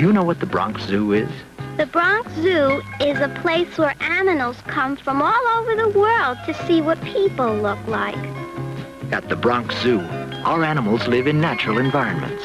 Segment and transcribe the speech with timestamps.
[0.00, 1.28] Do you know what the Bronx Zoo is?
[1.76, 6.54] The Bronx Zoo is a place where animals come from all over the world to
[6.66, 8.16] see what people look like.
[9.12, 10.00] At the Bronx Zoo,
[10.46, 12.42] our animals live in natural environments.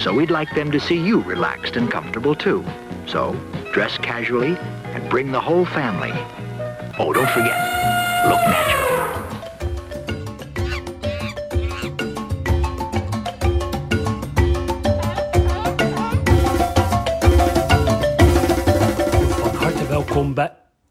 [0.00, 2.64] So we'd like them to see you relaxed and comfortable too.
[3.08, 3.32] So,
[3.72, 4.56] dress casually
[4.94, 6.12] and bring the whole family.
[6.96, 8.83] Oh, don't forget, look natural.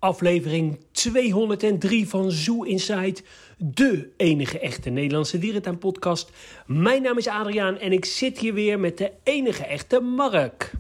[0.03, 3.21] Aflevering 203 van Zoo Inside,
[3.57, 6.31] de enige echte Nederlandse dierentuinpodcast.
[6.65, 10.71] Mijn naam is Adriaan en ik zit hier weer met de enige echte Mark.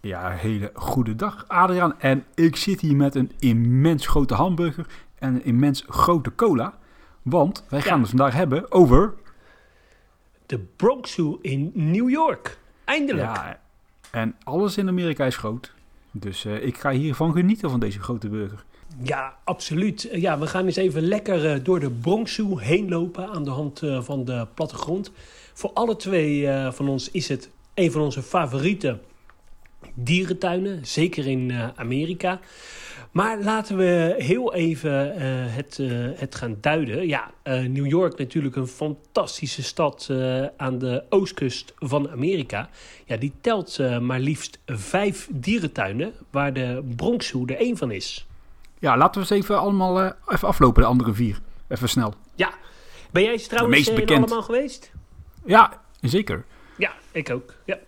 [0.00, 2.00] Ja, hele goede dag Adriaan.
[2.00, 4.86] En ik zit hier met een immens grote hamburger
[5.18, 6.78] en een immens grote cola.
[7.22, 8.00] Want wij gaan Ja.
[8.00, 9.14] het vandaag hebben over...
[10.46, 12.58] De Bronx Zoo in New York.
[12.84, 13.36] Eindelijk.
[13.36, 13.60] Ja,
[14.10, 15.72] en alles in Amerika is groot.
[16.10, 18.64] Dus eh, ik ga hiervan genieten van deze grote burger.
[18.98, 20.08] Ja, absoluut.
[20.12, 23.50] Ja, we gaan eens even lekker eh, door de Bronx Zoo heen lopen aan de
[23.50, 25.10] hand eh, van de plattegrond.
[25.52, 28.98] Voor alle twee eh, van ons is het een van onze favoriete
[29.94, 32.40] dierentuinen, zeker in Amerika.
[33.10, 35.14] Maar laten we heel even
[36.16, 37.06] het, gaan duiden.
[37.06, 40.10] Ja, New York natuurlijk een fantastische stad
[40.56, 42.68] aan de oostkust van Amerika.
[43.06, 48.26] Ja, die telt maar liefst vijf dierentuinen, waar de Bronx Zoo er één van is.
[48.80, 51.40] Ja, laten we eens even allemaal eh, even aflopen, de andere vier.
[51.68, 52.14] Even snel.
[52.34, 52.52] Ja.
[53.10, 54.18] Ben jij trouwens meest eh, bekend.
[54.18, 54.92] allemaal geweest?
[55.44, 56.44] Ja, zeker.
[56.76, 57.54] Ja, ik ook.
[57.64, 57.78] Ja.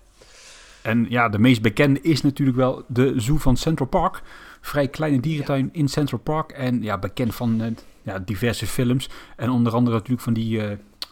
[0.82, 4.22] En ja, de meest bekende is natuurlijk wel de Zoo van Central Park.
[4.60, 6.52] Vrij kleine dierentuin in Central Park.
[6.52, 7.70] En ja, bekend van eh,
[8.02, 9.10] ja, diverse films.
[9.36, 10.60] En onder andere natuurlijk van die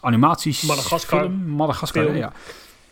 [0.01, 0.61] animaties.
[0.61, 1.19] Madagaskar.
[1.19, 2.15] Film, Madagaskar, Film.
[2.15, 2.33] ja.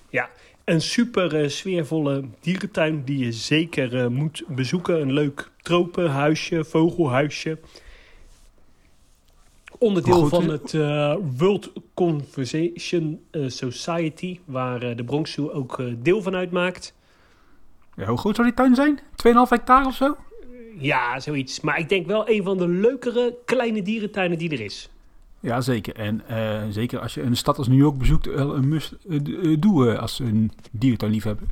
[0.09, 0.29] ja.
[0.69, 5.01] Een super eh, sfeervolle dierentuin die je zeker eh, moet bezoeken.
[5.01, 7.59] Een leuk tropenhuisje, vogelhuisje.
[9.77, 16.35] Onderdeel van het eh, World Conservation eh, Society, waar de Bronx Zoo ook deel van
[16.35, 16.93] uitmaakt.
[17.95, 18.05] ja.
[18.05, 18.99] Hoe groot zou die tuin zijn?
[18.99, 19.03] 2,5
[19.49, 20.17] hectare of zo?
[20.77, 21.59] Ja, zoiets.
[21.61, 24.89] Maar ik denk wel een van de leukere kleine dierentuinen die er is.
[25.39, 25.95] Ja, zeker.
[25.95, 29.15] En eh, zeker als je een stad als New York bezoekt, wel een must eh,
[29.15, 31.47] eh, doen eh, als een dierentuinliefhebber.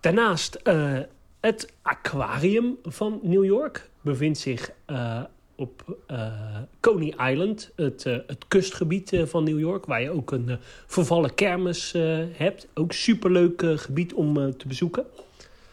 [0.00, 0.98] Daarnaast eh,
[1.40, 5.22] het aquarium van New York bevindt zich eh,
[5.56, 6.32] op eh,
[6.80, 10.56] Coney Island, het, eh, het kustgebied eh, van New York, waar je ook een eh,
[10.86, 12.68] vervallen kermis eh, hebt.
[12.74, 15.04] Ook superleuk eh, gebied om eh, te bezoeken.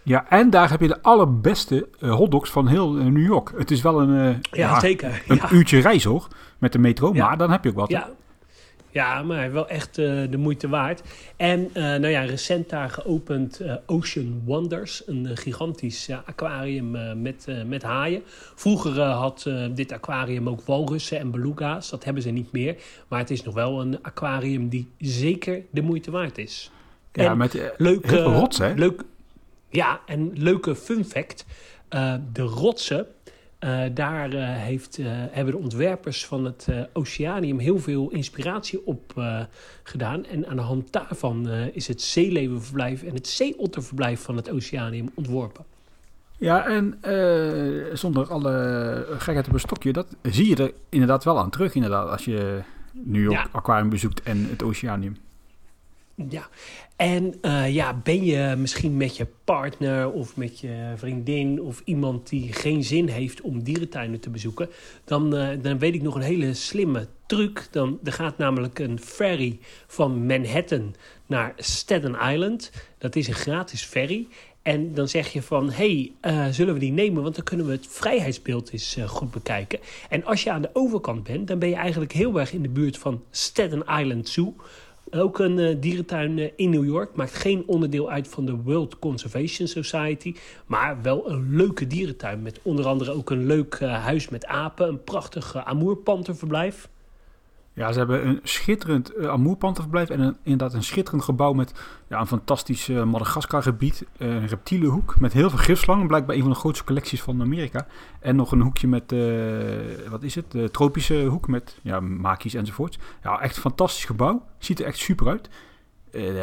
[0.07, 3.51] Ja, en daar heb je de allerbeste eh, hotdogs van heel eh, New York.
[3.57, 4.19] Het is wel een,
[4.51, 5.23] eh, Ja, zeker.
[5.27, 5.51] een Ja.
[5.51, 7.13] uurtje reis hoor, met de metro.
[7.13, 7.25] Ja.
[7.27, 7.89] Maar dan heb je ook wat.
[7.89, 8.09] Ja.
[8.89, 11.01] Ja, maar wel echt de moeite waard.
[11.35, 15.03] En nou ja, recent daar geopend Ocean Wonders.
[15.07, 18.21] Een gigantisch aquarium met, met haaien.
[18.55, 21.89] Vroeger had dit aquarium ook walrussen en beluga's.
[21.89, 22.75] Dat hebben ze niet meer.
[23.07, 26.71] Maar het is nog wel een aquarium die zeker de moite waard is.
[27.11, 28.73] Ja, En met Leuk, heel veel eh, rots, hè?
[28.75, 29.03] Leuk,
[29.69, 31.45] ja, en leuke fun fact.
[31.89, 33.07] eh, de rotsen,
[33.59, 34.97] eh, daar eh, heeft,
[35.31, 39.13] hebben de ontwerpers van het Oceanium heel veel inspiratie op
[39.83, 40.25] gedaan.
[40.25, 45.65] En aan de hand daarvan is het zeelevenverblijf en het zeeotterverblijf van het Oceanium ontworpen.
[46.37, 46.99] Ja, en
[47.97, 52.09] zonder alle gekheid op een stokje, dat zie je er inderdaad wel aan terug, inderdaad,
[52.09, 52.61] als je
[53.03, 53.47] York Ja.
[53.51, 55.17] Aquarium bezoekt en het Oceanium.
[56.29, 56.49] Ja,
[56.95, 62.29] en eh, ja, ben je misschien met je partner of met je vriendin of iemand
[62.29, 64.69] die geen zin heeft om dierentuinen te bezoeken,
[65.05, 67.67] dan, eh, dan weet ik nog een hele slimme truc.
[67.71, 70.95] Dan, er gaat namelijk een ferry van Manhattan
[71.25, 72.71] naar Staten Island.
[72.97, 74.27] Dat is een gratis ferry.
[74.61, 77.23] En dan zeg je van, hey, eh, zullen we die nemen?
[77.23, 79.79] Want dan kunnen we het vrijheidsbeeld eens goed bekijken.
[80.09, 82.69] En als je aan de overkant bent, dan ben je eigenlijk heel erg in de
[82.69, 84.55] buurt van Staten Island Zoo.
[85.11, 87.15] Ook een eh, dierentuin eh, in New York.
[87.15, 90.35] Maakt geen onderdeel uit van de World Conservation Society.
[90.65, 92.41] Maar wel een leuke dierentuin.
[92.41, 94.87] Met onder andere ook een leuk eh, huis met apen.
[94.87, 96.89] Een prachtig amoerpanterverblijf.
[97.77, 101.73] Ja, ze hebben een schitterend uh, amoerpanterverblijf en een, inderdaad een schitterend gebouw met
[102.07, 104.05] ja, een fantastisch uh, Madagaskar-gebied.
[104.17, 107.87] Uh, een reptielenhoek met heel veel gifslangen, blijkbaar een van de grootste collecties van Amerika.
[108.19, 109.15] En nog een hoekje met,
[110.09, 112.97] wat is het, de tropische hoek met ja, makies enzovoorts.
[113.23, 114.45] Ja, echt een fantastisch gebouw.
[114.57, 115.49] Ziet er echt super uit.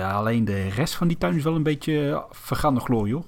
[0.02, 3.24] Alleen de rest van die tuin is wel een beetje vergaande glorie, hoor.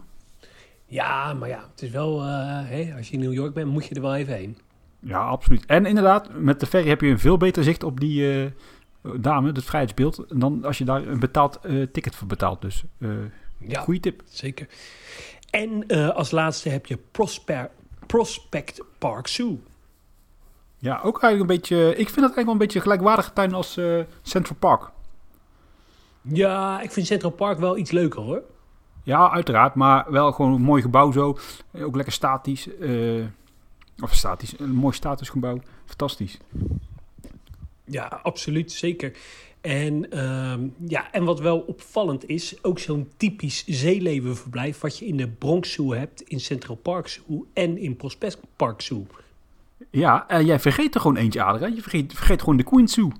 [0.86, 2.22] Ja, maar ja, het is wel,
[2.96, 4.58] als je in New York bent, moet je er wel even heen.
[5.06, 5.66] Ja, absoluut.
[5.66, 8.50] En inderdaad, met de ferry heb je een veel beter zicht op die uh,
[9.16, 12.60] dame, het vrijheidsbeeld, dan als je daar een betaald uh, ticket voor betaalt.
[12.60, 13.10] Dus uh,
[13.58, 14.22] Ja, Goeie tip.
[14.24, 14.66] zeker.
[15.50, 17.70] En eh, als laatste heb je Prosper,
[18.06, 19.58] Prospect Park Zoo.
[20.78, 21.88] Ja, ook eigenlijk een beetje...
[21.88, 24.90] Ik vind het eigenlijk wel een beetje een gelijkwaardige tuin als eh, Central Park.
[26.22, 28.42] Ja, ik vind Central Park wel iets leuker hoor.
[29.02, 29.74] Ja, uiteraard.
[29.74, 31.38] Maar wel gewoon een mooi gebouw zo.
[31.70, 32.68] Eh, Ook lekker statisch.
[34.02, 34.58] Of statisch.
[34.58, 35.60] Een mooi statusgebouw.
[35.84, 36.38] Fantastisch.
[37.84, 39.12] Ja, absoluut, zeker.
[39.60, 44.80] En, ehm, ja, en wat wel opvallend is, ook zo'n typisch zeelevenverblijf...
[44.80, 48.80] wat je in de Bronx Zoo hebt, in Central Park Zoo en in Prospect Park
[48.80, 49.06] Zoo.
[49.90, 51.74] Ja, en jij vergeet er gewoon eentje, Adriaan.
[51.74, 53.10] Je vergeet, vergeet gewoon de Queen Zoo.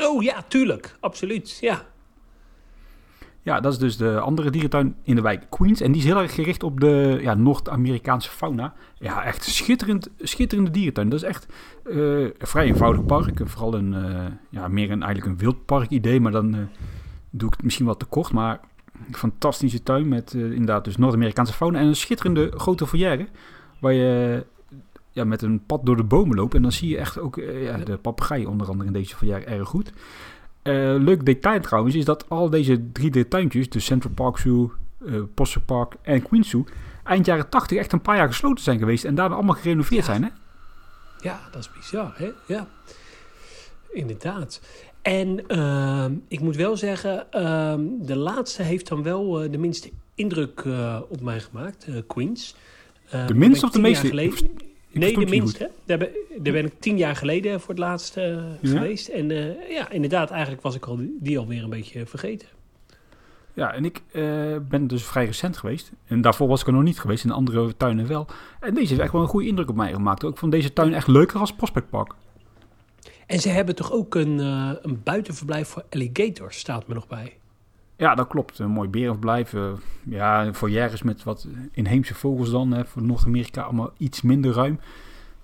[0.00, 1.86] Oh ja, tuurlijk, absoluut, ja.
[3.44, 5.80] Ja, dat is dus de andere dierentuin in de wijk Queens.
[5.80, 8.74] En die is heel erg gericht op de ja, Noord-Amerikaanse fauna.
[8.98, 11.08] Ja, echt schitterend, schitterende dierentuin.
[11.08, 11.46] Dat is echt
[11.84, 13.40] eh, een vrij eenvoudig park.
[13.44, 16.20] Vooral een, eh, ja, meer een, eigenlijk een wildpark idee.
[16.20, 16.60] Maar dan eh,
[17.30, 18.32] doe ik het misschien wat te kort.
[18.32, 18.60] Maar
[19.06, 21.78] een fantastische tuin met eh, inderdaad dus Noord-Amerikaanse fauna.
[21.78, 23.28] En een schitterende grote foyer.
[23.78, 24.44] Waar je
[25.10, 26.54] ja, met een pad door de bomen loopt.
[26.54, 29.46] En dan zie je echt ook eh, ja, de papegaai onder andere in deze foyer
[29.46, 29.92] erg goed.
[30.64, 34.72] Eh, leuk detail trouwens is dat al deze drie diertuintjes, de Central Park Zoo,
[35.06, 36.64] eh Posser Park en Queens Zoo,
[37.04, 40.12] eind jaren 80 echt een paar jaar gesloten zijn geweest en daarna allemaal gerenoveerd Ja.
[40.12, 40.22] zijn.
[40.22, 40.28] Hè?
[41.20, 42.30] Ja, dat is bizar, hè?
[42.46, 42.68] Ja,
[43.92, 44.60] inderdaad.
[45.02, 49.90] En ehm, ik moet wel zeggen, ehm, de laatste heeft dan wel eh, de minste
[50.14, 50.64] indruk
[51.08, 52.54] op mij gemaakt, Queens.
[53.10, 54.06] Daar minste of de meeste?
[54.06, 55.70] geleden- Nee, de minste.
[55.84, 56.08] Daar ben,
[56.38, 58.24] daar ben ik tien jaar geleden voor het laatst eh,
[58.60, 58.70] Ja?
[58.70, 59.08] geweest.
[59.08, 62.48] En eh, ja, inderdaad, eigenlijk was ik al die alweer een beetje vergeten.
[63.52, 64.22] Ja, en ik eh,
[64.68, 65.92] ben dus vrij recent geweest.
[66.06, 68.26] En daarvoor was ik er nog niet geweest, in andere tuinen wel.
[68.60, 70.22] En deze heeft echt wel een goede indruk op mij gemaakt.
[70.22, 72.14] Ik vond deze tuin echt leuker als Prospect Park.
[73.26, 74.38] En ze hebben toch ook een,
[74.82, 77.36] een buitenverblijf voor alligators, staat me nog bij.
[77.96, 78.58] Ja, dat klopt.
[78.58, 79.54] Een mooi berenverblijf.
[79.54, 82.72] eh ja, foyeres met wat inheemse vogels dan.
[82.72, 82.84] Hè.
[82.84, 84.80] Voor Noord-Amerika allemaal iets minder ruim.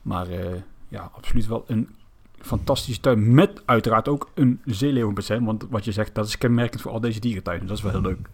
[0.02, 1.88] Maar eh, ja, absoluut wel een
[2.38, 3.34] fantastische tuin.
[3.34, 5.44] Met uiteraard ook een zeeleeuwenbassin.
[5.44, 7.66] Want wat je zegt, dat is kenmerkend voor al deze dierentuinen.
[7.66, 8.28] Dat is wel heel leuk.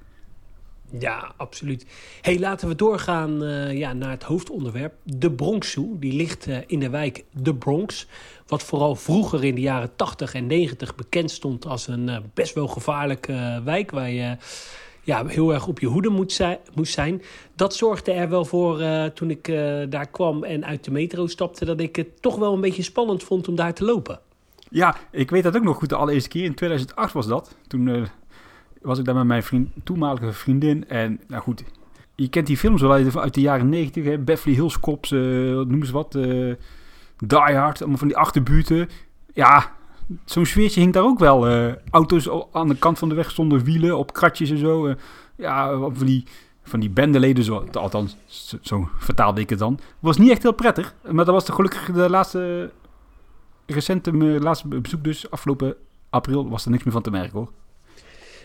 [0.98, 1.86] Ja, absoluut.
[2.20, 4.94] hey, laten we doorgaan eh, ja, naar het hoofdonderwerp.
[5.02, 5.96] De Bronx Zoo.
[5.98, 8.06] Die ligt in de wijk De Bronx.
[8.46, 12.54] Wat vooral vroeger in de jaren 80 en 90 bekend stond als een eh, best
[12.54, 13.90] wel gevaarlijke eh, wijk.
[13.90, 14.36] Waar je
[15.02, 17.22] ja, heel erg op je hoede moet zijn, moest zijn.
[17.54, 19.44] Dat zorgde er wel voor eh, toen ik
[19.88, 21.64] daar kwam en uit de metro stapte.
[21.64, 24.20] Dat ik het toch wel een beetje spannend vond om daar te lopen.
[24.70, 25.88] Ja, ik weet dat ook nog goed.
[25.88, 27.56] De allereerste keer in 2008 was dat.
[27.66, 28.08] Toen
[28.80, 30.88] was ik daar met mijn vriend, toenmalige vriendin.
[30.88, 31.64] En nou goed,
[32.14, 34.04] je kent die films wel uit, de jaren 90.
[34.04, 34.18] Hè?
[34.18, 36.18] Beverly Hills Cops, noem eens wat.
[37.18, 38.88] Die Hard, allemaal van die achterbuurten.
[39.32, 39.72] Ja,
[40.24, 41.46] zo'n sfeertje hing daar ook wel.
[41.48, 44.86] eh, auto's aan de kant van de weg stonden wielen op kratjes en zo.
[44.86, 44.94] eh,
[45.36, 46.24] ja, van die,
[46.62, 49.78] van die bendeleden, zo, althans, zo, zo vertaalde ik het dan.
[49.98, 50.94] Was niet echt heel prettig.
[51.04, 52.70] Maar dat was de gelukkig de laatste
[53.66, 55.74] recente laatste bezoek dus, afgelopen
[56.10, 57.50] april, was er niks meer van te merken hoor.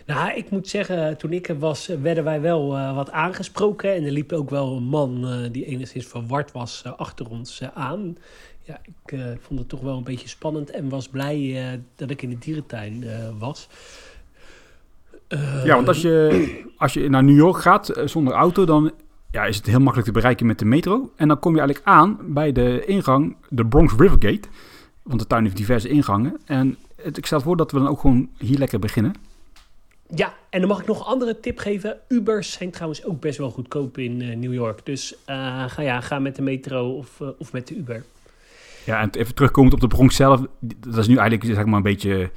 [0.06, 3.96] Nou, ik moet zeggen, toen ik er was, werden wij wel eh, wat aangesproken.
[3.96, 8.18] En er liep ook wel een man die enigszins verward was achter ons aan.
[8.64, 12.10] Ja, ik eh, vond het toch wel een beetje spannend en was blij eh, dat
[12.10, 13.68] ik in de dierentuin eh, was.
[15.64, 16.48] Ja, want als je,
[16.78, 18.92] als je naar New York gaat zonder auto, dan
[19.32, 21.12] ja, is het heel makkelijk te bereiken met de metro.
[21.16, 24.48] En dan kom je eigenlijk aan bij de ingang, de Bronx Rivergate.
[25.04, 26.38] Want de tuin heeft diverse ingangen.
[26.46, 29.14] En het, ik stel voor dat we dan ook gewoon hier lekker beginnen.
[30.16, 31.98] Ja, en dan mag ik nog een andere tip geven.
[32.08, 34.86] Ubers zijn trouwens ook best wel goedkoop in New York.
[34.86, 38.04] Dus ga, ja, ga met de metro of, of met de Uber.
[38.86, 40.42] Ja, en even terugkomend op de Bronx zelf.
[40.60, 42.32] Dat is nu eigenlijk zeg maar een beetje,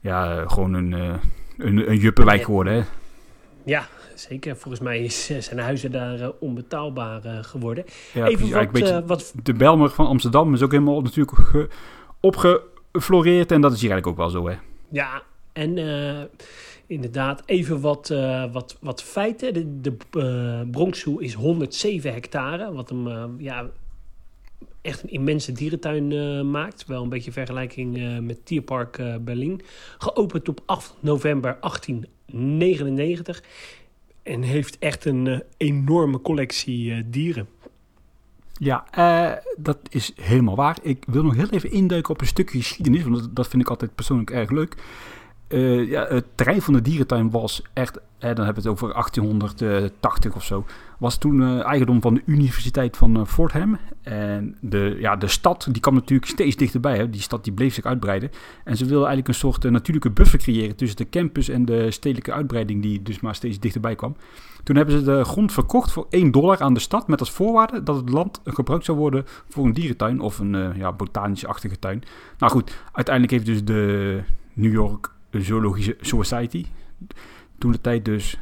[0.00, 1.14] ja, gewoon een, eh,
[1.58, 2.82] een, een juppenwijk geworden hè.
[3.64, 4.56] Ja, zeker.
[4.56, 7.84] Volgens mij is, eh, zijn huizen daar eh, onbetaalbaar geworden.
[8.14, 11.68] Ja, Even wat, beetje- wat de Belmer van Amsterdam is ook helemaal natuurlijk ge-
[12.20, 13.52] opgefloreerd.
[13.52, 14.56] En dat is hier eigenlijk ook wel zo, hè?
[14.90, 15.78] Ja, en
[16.86, 18.08] inderdaad, even wat,
[18.52, 19.52] wat, wat feiten.
[19.82, 23.66] De, de Bronx Zoo is 107 hectare, wat hem ja,
[24.88, 26.86] echt een immense dierentuin eh, maakt.
[26.86, 29.60] Wel een beetje vergelijking eh, met Tierpark eh, Berlin.
[29.98, 33.42] Geopend op 8 november 1899
[34.22, 37.48] en heeft echt een enorme collectie dieren.
[38.60, 38.84] Ja,
[39.56, 40.78] dat is helemaal waar.
[40.82, 43.94] Ik wil nog heel even induiken op een stukje geschiedenis, want dat vind ik altijd
[43.94, 44.76] persoonlijk erg leuk.
[45.48, 50.34] Eh, ja, het terrein van de dierentuin was echt, dan hebben we het over 1880
[50.34, 50.64] of zo,
[50.98, 53.78] was toen uh, eigendom van de Universiteit van uh, Fordham.
[54.02, 56.96] En de, ja, de stad die kwam natuurlijk steeds dichterbij.
[56.96, 57.10] Hè.
[57.10, 58.30] Die stad die bleef zich uitbreiden.
[58.64, 62.32] En ze wilden eigenlijk een soort natuurlijke buffer creëren tussen de campus en de stedelijke
[62.32, 64.16] uitbreiding die dus maar steeds dichterbij kwam.
[64.64, 67.82] Toen hebben ze de grond verkocht voor 1 dollar aan de stad met als voorwaarde
[67.82, 72.02] dat het land gebruikt zou worden voor een dierentuin of een ja, botanisch-achtige tuin.
[72.38, 74.22] Nou goed, uiteindelijk heeft dus de
[74.54, 76.66] New York Zoologische Society
[77.58, 78.38] toen de tijd dus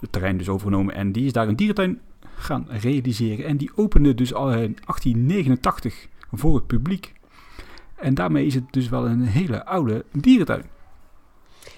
[0.00, 2.00] het terrein dus overgenomen en die is daar een dierentuin
[2.36, 3.44] gaan realiseren.
[3.44, 7.12] En die opende dus al in 1889 voor het publiek.
[7.94, 10.64] En daarmee is het dus wel een hele oude dierentuin.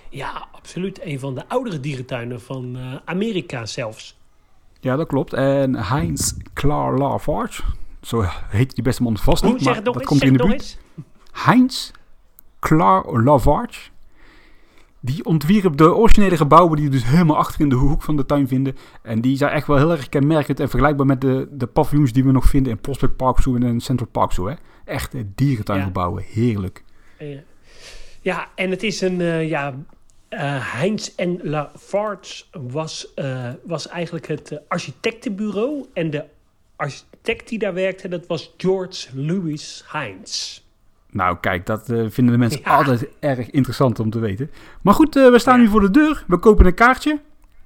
[0.09, 1.01] Ja, absoluut.
[1.05, 4.21] Een van de oudere dierentuinen van uh, Amerika zelfs.
[4.81, 5.33] Ja, dat klopt.
[5.33, 7.63] En Heinz Klaar Lafarge,
[8.01, 10.79] zo heet die beste man vast niet, maar dat komt in de buurt.
[11.33, 11.91] Heinz
[12.59, 13.91] Klaar Lafarge
[15.05, 18.49] die ontwierp de originele gebouwen die dus helemaal achter in de hoek van de tuin
[18.49, 18.77] vinden.
[19.03, 22.25] En die zijn echt wel heel erg kenmerkend en vergelijkbaar met de, de paviljoens die
[22.25, 24.47] we nog vinden in Prospect Park Zoo en in Central Park Zoo.
[24.47, 24.55] Hè?
[24.85, 26.85] Echte dierentuingebouwen, heerlijk.
[28.21, 29.75] Ja, en het is een, uh, ja,
[30.31, 35.87] uh, Heinz en Lafarge was, uh, was eigenlijk het architectenbureau.
[35.93, 36.25] En de
[36.77, 40.62] architect die daar werkte, dat was George Louis Heinz.
[41.13, 44.51] Nou, kijk, dat uh, vinden de mensen altijd erg interessant om te weten.
[44.83, 45.63] Maar goed, uh, we staan ja.
[45.63, 46.25] nu voor de deur.
[46.27, 47.21] We kopen een kaartje.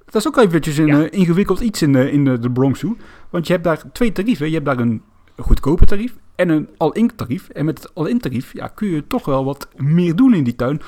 [0.04, 2.96] Dat is ook eventjes een uh, ingewikkeld iets in, in de Bronx Zoo.
[3.30, 4.46] Want je hebt daar twee tarieven.
[4.46, 5.02] Je hebt daar een
[5.36, 7.48] goedkope tarief en een all-in tarief.
[7.48, 10.56] En met het all-in tarief ja, kun je toch wel wat meer doen in die
[10.56, 10.80] tuin.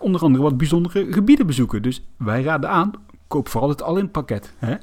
[0.00, 1.82] onder andere wat bijzondere gebieden bezoeken.
[1.82, 2.90] Dus wij raden aan,
[3.28, 4.54] koop vooral het all-in pakket.
[4.58, 4.74] Hè?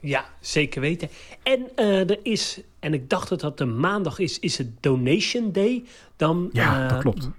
[0.00, 1.08] Ja, zeker weten.
[1.42, 5.52] En uh, er is, en ik dacht dat dat de maandag is, is het Donation
[5.52, 5.84] Day.
[6.16, 7.30] Dan, ja, uh, dat klopt.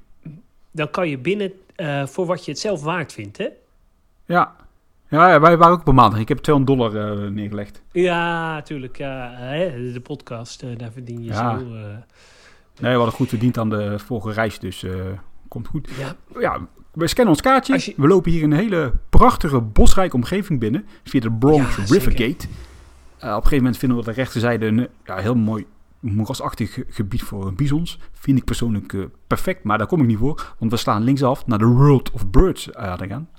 [0.71, 3.47] Dan kan je binnen uh, voor wat je het zelf waard vindt, hè?
[4.25, 4.55] Ja.
[5.09, 6.19] Ja, wij waren ook op maandag.
[6.19, 7.81] Ik heb 200 dollar neergelegd.
[7.91, 11.59] Ja, hè, de podcast, daar verdien je ja.
[11.59, 11.65] zo...
[11.65, 14.85] Nee, we hadden goed verdiend aan de vorige reis, dus
[15.47, 15.89] komt goed.
[15.97, 16.15] Ja.
[16.39, 17.93] ja, we scannen ons kaartje.
[17.97, 20.85] We lopen hier een hele prachtige bosrijke omgeving binnen.
[21.03, 22.47] Via de Bronx ja, Rivergate.
[22.47, 25.65] Uh, op een gegeven moment vinden we de rechterzijde een ja, heel mooi
[25.99, 27.99] moerasachtig gebied voor bisons.
[28.13, 30.55] Vind ik persoonlijk uh, perfect, maar daar kom ik niet voor.
[30.59, 33.29] Want we slaan linksaf naar de World of Birds uh, gaan.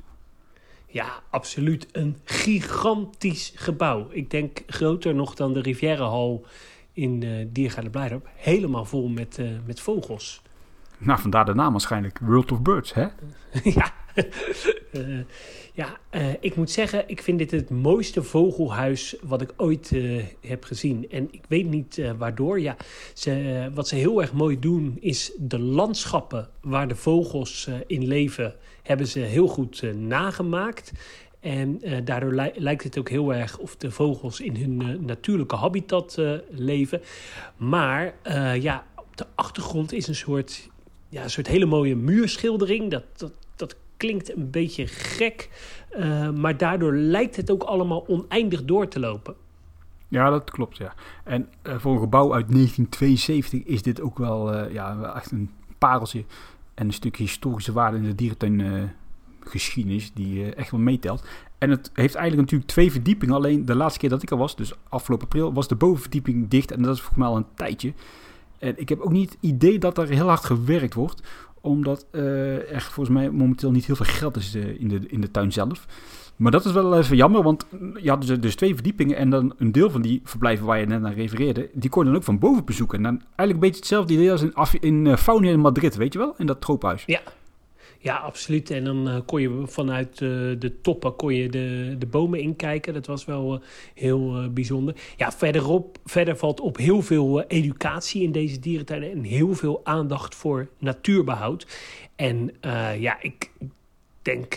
[0.87, 1.89] Ja, absoluut.
[1.93, 4.09] Een gigantisch gebouw.
[4.11, 6.41] Ik denk groter nog dan de Riviera Hall
[6.93, 8.29] in uh, Diergaarde Blijdorp.
[8.35, 10.43] Helemaal vol met, uh, met vogels.
[10.99, 12.19] Nou, vandaar de naam waarschijnlijk.
[12.19, 13.07] World of Birds, hè?
[13.79, 13.93] ja.
[14.93, 15.19] Uh,
[15.73, 20.25] ja, uh, ik moet zeggen, ik vind dit het mooiste vogelhuis wat ik ooit uh,
[20.41, 21.11] heb gezien.
[21.11, 22.61] En ik weet niet waardoor.
[22.61, 22.77] Ja,
[23.15, 28.55] ze, wat ze heel erg mooi doen, is de landschappen waar de vogels in leven,
[28.83, 30.93] hebben ze heel goed nagemaakt.
[31.41, 36.23] En daardoor li lijkt het ook heel erg of de vogels in hun natuurlijke habitat
[36.51, 37.01] leven.
[37.57, 38.15] Maar
[38.61, 40.71] ja, op de achtergrond is een soort
[41.11, 42.91] ja, een soort hele mooie muurschildering.
[42.91, 43.33] Dat
[44.01, 45.49] klinkt een beetje gek,
[45.97, 49.35] uh, maar daardoor lijkt het ook allemaal oneindig door te lopen.
[50.09, 50.95] Ja, dat klopt, ja.
[51.25, 55.51] En uh, voor een gebouw uit 1972 is dit ook wel uh, ja, echt een
[55.79, 56.25] pareltje
[56.75, 58.91] en een stukje historische waarde in de dierentuin
[59.41, 61.25] geschiedenis die echt wel meetelt.
[61.59, 63.35] En het heeft eigenlijk natuurlijk twee verdiepingen.
[63.35, 66.73] Alleen de laatste keer dat ik er was, dus afgelopen april, was de bovenverdieping dicht.
[66.73, 67.93] En dat is volgens mij al een tijdje.
[68.59, 71.23] En ik heb ook niet het idee dat er heel hard gewerkt wordt.
[71.61, 75.21] Omdat uh, er volgens mij momenteel niet heel veel geld is uh, in, de, in
[75.21, 75.87] de tuin zelf.
[76.37, 77.67] Maar dat is wel even jammer, want
[78.03, 80.87] je had dus, dus twee verdiepingen en dan een deel van die verblijven waar je
[80.87, 82.97] net naar refereerde, die kon je dan ook van boven bezoeken.
[82.97, 86.19] En dan eigenlijk een beetje hetzelfde idee als in, in Fauna in Madrid, weet je
[86.19, 86.35] wel?
[86.39, 87.03] In dat troophuis.
[87.07, 87.21] Ja,
[88.03, 88.71] ja, absoluut.
[88.71, 90.29] En dan uh, kon je vanuit uh,
[90.59, 92.95] de toppen kon je de, de bomen inkijken.
[92.95, 93.61] Dat was wel uh,
[93.95, 94.95] heel bijzonder.
[95.17, 99.11] Ja, verderop, verder valt op heel veel educatie in deze dierentuinen...
[99.11, 101.67] en heel veel aandacht voor natuurbehoud.
[102.17, 102.51] En
[102.99, 103.51] ja, ik
[104.23, 104.57] denk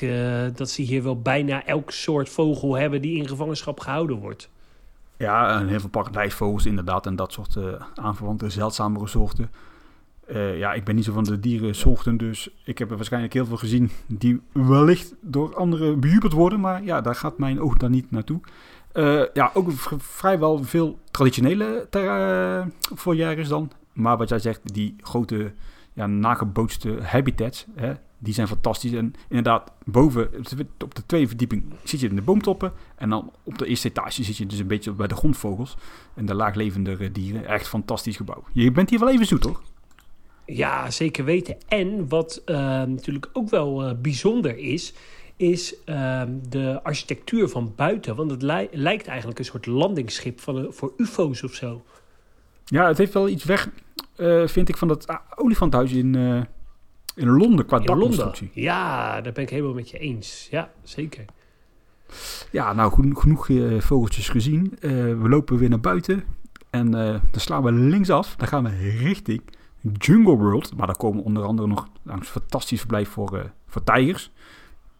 [0.57, 3.01] dat ze hier wel bijna elk soort vogel hebben...
[3.01, 4.49] die in gevangenschap gehouden wordt.
[5.17, 7.05] Ja, en heel veel paradijsvogels inderdaad.
[7.05, 7.57] En dat soort
[7.95, 9.51] aanverwante zeldzamere soorten...
[10.33, 13.45] Uh, ja, ik ben niet zo van de dierensoorten, dus ik heb er waarschijnlijk heel
[13.45, 16.59] veel gezien die wellicht door anderen bejubeld worden.
[16.59, 18.39] Maar ja, daar gaat mijn oog dan niet naartoe.
[18.93, 23.71] Uh, ja, ook vrijwel veel traditionele uh, voorjagers dan.
[23.93, 25.53] Maar wat jij zegt, die grote
[25.93, 28.91] ja, nagebootste habitats, hè, die zijn fantastisch.
[28.91, 30.29] En inderdaad, boven,
[30.83, 32.71] op de tweede verdieping, zit je in de boomtoppen.
[32.95, 35.77] En dan op de eerste etage zit je dus een beetje bij de grondvogels
[36.13, 37.45] en de laaglevende dieren.
[37.45, 38.43] Echt fantastisch gebouw.
[38.51, 39.61] Je bent hier wel even zoet, hoor.
[40.45, 41.57] Ja, zeker weten.
[41.67, 44.93] En wat uh, natuurlijk ook wel uh, bijzonder is,
[45.35, 48.15] is uh, de architectuur van buiten.
[48.15, 51.83] Want het li lijkt eigenlijk een soort landingsschip van, voor ufo's of zo.
[52.65, 53.69] Ja, het heeft wel iets weg,
[54.17, 56.41] uh, vind ik, van dat uh, olifanthuis in, uh,
[57.15, 58.49] in Londen qua dakconstructie.
[58.53, 60.47] Ja, daar ben ik helemaal met je eens.
[60.51, 61.25] Ja, zeker.
[62.51, 63.47] Ja, nou, genoeg, genoeg
[63.83, 64.77] vogeltjes gezien.
[64.79, 66.23] we lopen weer naar buiten.
[66.69, 68.35] En dan slaan we linksaf.
[68.35, 69.41] Dan gaan we richting
[69.91, 70.75] Jungle World.
[70.75, 74.31] Maar daar komen onder andere nog een fantastisch verblijf voor, voor tijgers.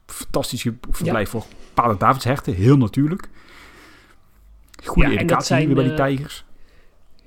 [0.05, 1.39] Fantastisch verblijf ja.
[1.39, 2.53] voor paarden Davidsherten.
[2.53, 3.29] Heel natuurlijk.
[4.83, 6.45] Goede ja, educatie zijn, weer bij die tijgers.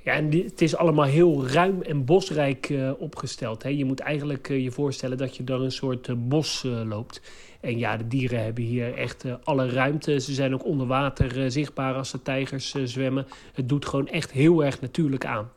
[0.04, 3.62] Ja, en die, het is allemaal heel ruim en bosrijk uh, opgesteld.
[3.62, 3.68] Hè.
[3.68, 7.20] Je moet eigenlijk uh, je voorstellen dat je door een soort uh, bos loopt.
[7.60, 10.20] En ja, de dieren hebben hier echt alle ruimte.
[10.20, 13.26] Ze zijn ook onder water zichtbaar als de tijgers zwemmen.
[13.52, 15.50] Het doet gewoon echt heel erg natuurlijk aan.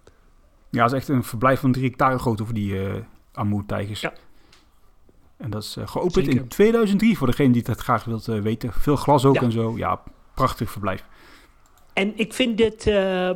[0.70, 2.94] Ja, het is echt een verblijf van drie hectare groot over die uh,
[3.32, 4.02] Amoer-tijgers.
[4.02, 4.14] Ja.
[5.38, 6.42] En dat is geopend Zeker.
[6.42, 8.74] in 2003 voor degene die het graag wilt weten.
[8.74, 9.42] Veel glas ook ja.
[9.42, 9.78] en zo.
[9.78, 10.02] Ja,
[10.34, 11.06] prachtig verblijf.
[11.94, 12.92] En ik vind dit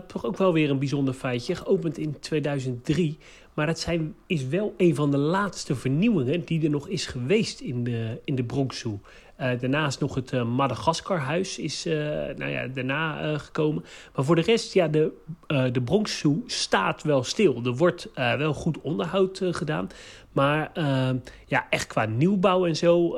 [0.08, 1.56] toch ook wel weer een bijzonder feitje.
[1.56, 3.18] Geopend in 2003.
[3.54, 7.60] Maar het zijn, is wel een van de laatste vernieuwingen die er nog is geweest
[7.60, 9.00] in de, in de Bronx Zoo.
[9.44, 11.94] Uh, daarnaast nog het uh, Madagascarhuis is uh,
[12.38, 13.84] nou ja, daarna gekomen.
[14.16, 15.12] Maar voor de rest, ja, de,
[15.48, 17.62] de Bronx staat wel stil.
[17.66, 19.90] Er wordt wel goed onderhoud gedaan.
[20.32, 20.72] Maar
[21.46, 23.18] ja, echt qua nieuwbouw en zo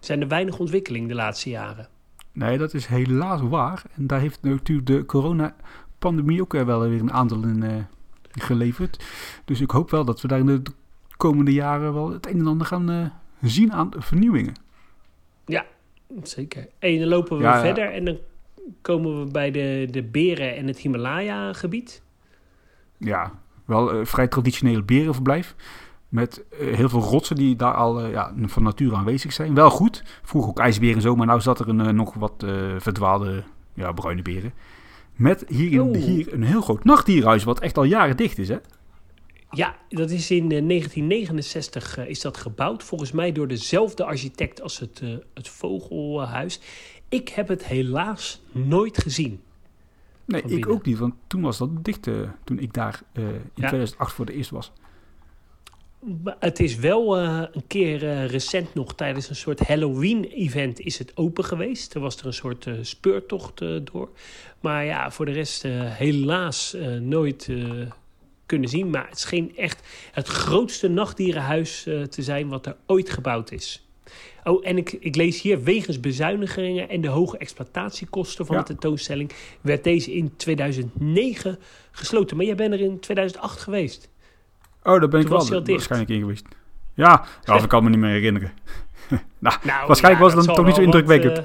[0.00, 1.88] zijn er weinig ontwikkeling de laatste jaren.
[2.32, 3.82] Nee, dat is helaas waar.
[3.96, 7.86] En daar heeft natuurlijk de coronapandemie ook wel weer een aandeel in
[8.32, 9.04] geleverd.
[9.44, 10.62] Dus ik hoop wel dat we daar in de
[11.16, 14.62] komende jaren wel het een en ander gaan zien aan vernieuwingen.
[16.22, 16.68] Zeker.
[16.78, 18.18] En dan lopen we ja, verder en dan
[18.80, 22.02] komen we bij de, de beren en het Himalaya-gebied.
[22.98, 23.32] Ja,
[23.64, 25.54] wel een uh, vrij traditioneel berenverblijf.
[26.08, 29.54] Met uh, heel veel rotsen die daar al uh, ja, van nature aanwezig zijn.
[29.54, 30.02] Wel goed.
[30.22, 32.44] Vroeger ook ijsberen en zo, maar nu zat er een, nog wat
[32.78, 33.42] verdwaalde
[33.74, 34.52] ja, bruine beren.
[35.14, 38.58] Met hier, in, hier een heel groot nachtdierhuis, wat echt al jaren dicht is, hè?
[39.56, 42.82] Ja, dat is in 1969 is dat gebouwd.
[42.82, 45.02] Volgens mij door dezelfde architect als het,
[45.34, 46.60] het Vogelhuis.
[47.08, 49.40] Ik heb het helaas nooit gezien.
[50.24, 52.08] Nee, ik ook niet, want toen was dat dicht,
[52.44, 53.22] toen ik daar in
[53.54, 53.68] ja.
[53.68, 54.72] 2008 voor de eerst was.
[56.38, 61.94] Het is wel een keer recent nog tijdens een soort Halloween-event is het open geweest.
[61.94, 64.08] Er was er een soort speurtocht door.
[64.60, 67.48] Maar ja, voor de rest helaas nooit
[68.46, 68.90] kunnen zien.
[68.90, 73.84] Maar het scheen echt het grootste nachtdierenhuis te zijn wat er ooit gebouwd is.
[74.44, 78.60] Oh, en ik, ik lees hier, wegens bezuinigingen en de hoge exploitatiekosten van ja.
[78.62, 79.32] de tentoonstelling...
[79.60, 81.58] werd deze in 2009
[81.90, 82.36] gesloten.
[82.36, 84.10] Maar jij bent er in 2008 geweest.
[84.82, 86.46] Oh, daar ben ik wel waarschijnlijk in geweest.
[86.94, 88.52] Ja, ja of ik kan me niet meer herinneren.
[89.38, 91.38] nou, nou, waarschijnlijk was het dan toch niet zo indrukwekkend.
[91.38, 91.44] uh,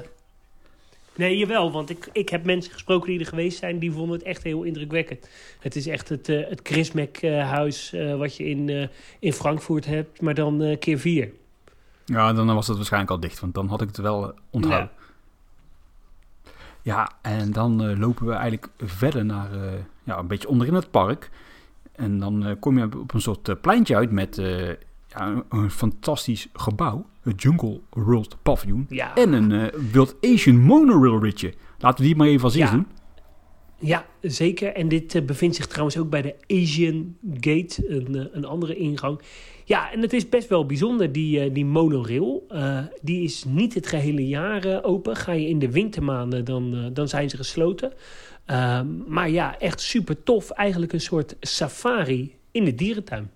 [1.20, 3.78] nee, jawel, want ik, ik heb mensen gesproken die er geweest zijn...
[3.78, 5.28] die vonden het echt heel indrukwekkend.
[5.58, 10.20] Het is echt het, uh, het Chrismek-huis uh, wat je in, in Frankfurt hebt...
[10.20, 11.32] maar dan keer vier.
[12.04, 14.90] Ja, dan was het waarschijnlijk al dicht, want dan had ik het wel onthouden.
[16.82, 17.10] Ja.
[17.22, 19.48] en dan lopen we eigenlijk verder naar
[20.04, 21.30] ja, een beetje onderin het park...
[21.92, 24.42] En dan kom je op een soort pleintje uit met
[25.10, 27.06] ja, een, een, fantastisch gebouw.
[27.22, 28.86] Het Jungle World Pavilion.
[28.88, 29.14] Ja.
[29.14, 31.54] En een Wild Asian monorail ritje.
[31.78, 32.76] Laten we die maar even als eerst ja.
[32.76, 32.86] doen.
[33.78, 34.72] Ja, zeker.
[34.72, 39.20] En dit bevindt zich trouwens ook bij de Asian Gate, een, een andere ingang.
[39.64, 42.46] Ja, en het is best wel bijzonder, die, die monorail.
[43.02, 45.16] die is niet het gehele jaar open.
[45.16, 47.92] Ga je in de wintermaanden, dan, dan zijn ze gesloten.
[48.50, 50.50] Uh, maar ja, echt super tof.
[50.50, 53.30] Eigenlijk een soort safari in de dierentuin.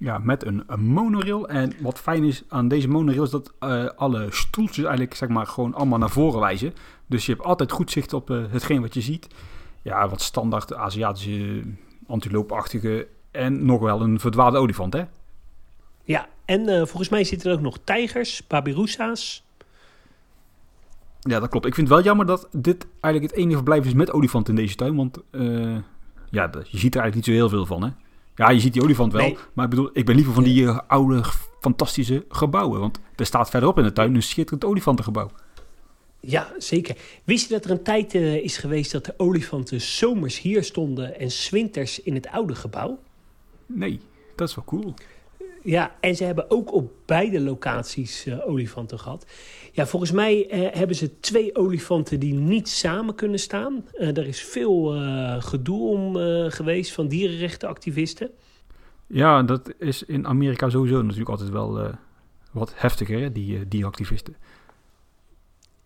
[0.00, 1.48] Ja, met een, een monorail.
[1.48, 5.46] En wat fijn is aan deze monorail is dat uh, alle stoeltjes eigenlijk zeg maar
[5.46, 6.74] gewoon allemaal naar voren wijzen.
[7.06, 9.26] Dus je hebt altijd goed zicht op uh, hetgeen wat je ziet.
[9.82, 11.62] Ja, wat standaard Aziatische
[12.06, 15.04] antiloopachtige en nog wel een verdwaalde olifant, hè?
[16.04, 19.46] Ja, en uh, volgens mij zitten er ook nog tijgers, babirusa's,
[21.20, 21.66] ja, dat klopt.
[21.66, 24.54] Ik vind het wel jammer dat dit eigenlijk het enige verblijf is met olifant in
[24.54, 24.96] deze tuin.
[24.96, 25.18] Want
[26.30, 27.90] ja, je ziet er eigenlijk niet zo heel veel van, hè?
[28.38, 29.22] Ja, je ziet die olifant wel.
[29.22, 29.38] Nee.
[29.52, 31.22] Maar ik bedoel, ik ben liever van die uh, oude,
[31.60, 32.80] fantastische gebouwen.
[32.80, 35.30] Want er staat verderop in de tuin een schitterend olifantengebouw.
[36.20, 36.96] Ja, zeker.
[37.24, 41.18] Wist je dat er een tijd uh, is geweest dat de olifanten zomers hier stonden
[41.18, 42.98] en zwinters in het oude gebouw?
[43.66, 44.00] Nee,
[44.34, 44.94] dat is wel cool.
[45.62, 49.26] Ja, en ze hebben ook op beide locaties uh, olifanten gehad.
[49.72, 53.84] Ja, volgens mij uh, hebben ze twee olifanten die niet samen kunnen staan.
[53.94, 54.84] Uh, er is veel
[55.40, 56.16] gedoe om
[56.50, 58.30] geweest van dierenrechtenactivisten.
[59.08, 61.92] Ja, dat is in Amerika sowieso natuurlijk altijd wel eh,
[62.52, 64.36] wat heftiger, hè, die dieractivisten.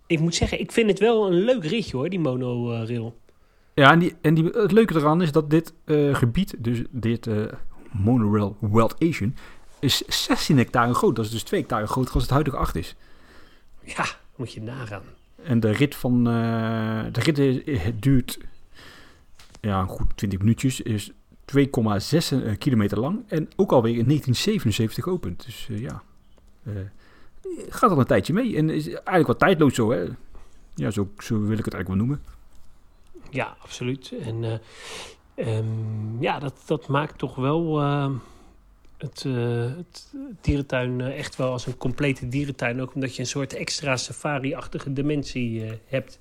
[0.06, 3.16] Ik moet zeggen, ik vind het wel een leuk ritje hoor, die monorail.
[3.74, 5.74] Ja, en, die, en die, het leuke eraan is dat dit
[6.12, 7.28] gebied, dus dit
[7.92, 9.34] monorail Wild Asian,
[9.82, 11.16] is 16 hectare groot.
[11.16, 12.94] Dat is dus 2 hectare groter als het huidige 8 is.
[13.80, 14.04] Ja,
[14.36, 15.02] moet je nagaan.
[15.42, 18.38] En de rit van de rit duurt
[19.62, 25.44] ja, goed 20 minuutjes, is 2,6 kilometer lang en ook alweer in 1977 geopend.
[25.44, 26.02] Dus uh, ja,
[26.62, 26.74] uh,
[27.68, 30.04] gaat al een tijdje mee en is eigenlijk wat tijdloos zo, hè?
[30.74, 32.22] Ja, zo, zo wil ik het eigenlijk wel noemen.
[33.30, 34.12] Ja, absoluut.
[34.20, 34.60] En
[35.36, 37.80] um, ja, dat, dat maakt toch wel
[39.02, 39.22] het,
[39.76, 42.82] het, dierentuin echt wel als een complete dierentuin.
[42.82, 46.18] Ook omdat je een soort extra safari-achtige dimensie hebt.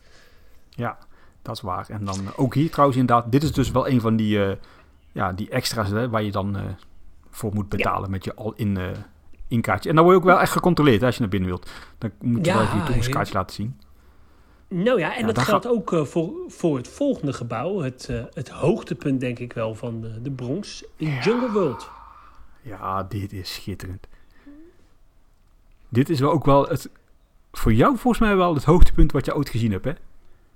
[0.70, 0.98] Ja,
[1.41, 1.89] dat is waar.
[1.89, 4.52] En dan ook hier trouwens inderdaad, dit is dus wel een van die, uh,
[5.12, 6.58] ja, die extra's hè, waar je dan
[7.30, 8.10] voor moet betalen ja.
[8.10, 8.89] met je al-in uh,
[9.48, 9.89] inkaartje.
[9.89, 11.70] En dan word je ook wel echt gecontroleerd hè, als je naar binnen wilt.
[11.98, 13.80] Dan moet je ja, wel je toegangskaartje laten zien.
[14.67, 15.72] Nou ja, en ja, dat geldt ga...
[15.72, 17.80] ook voor, voor het volgende gebouw.
[17.80, 21.89] Het, het hoogtepunt denk ik wel van de, de Bronx in Jungle World.
[22.62, 24.08] Ja, dit is schitterend.
[25.89, 26.89] Dit is wel ook wel het,
[27.52, 29.91] voor jou volgens mij wel het hoogtepunt wat je ooit gezien hebt hè?